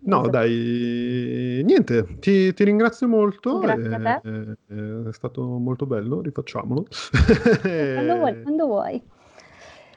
No, 0.00 0.20
esatto. 0.20 0.28
dai, 0.30 1.62
niente, 1.64 2.18
ti, 2.18 2.52
ti 2.52 2.64
ringrazio 2.64 3.08
molto. 3.08 3.60
Grazie 3.60 3.94
a 3.94 4.20
te. 4.20 4.56
È, 4.66 5.08
è 5.08 5.12
stato 5.14 5.42
molto 5.42 5.86
bello, 5.86 6.20
rifacciamolo. 6.20 6.84
quando 7.94 8.16
vuoi, 8.16 8.42
quando 8.44 8.66
vuoi. 8.66 9.02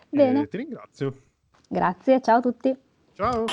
Bene. 0.10 0.48
ti 0.48 0.56
ringrazio. 0.56 1.16
Grazie, 1.68 2.22
ciao 2.22 2.38
a 2.38 2.42
tutti. 2.42 2.74
Ciao. 3.14 3.46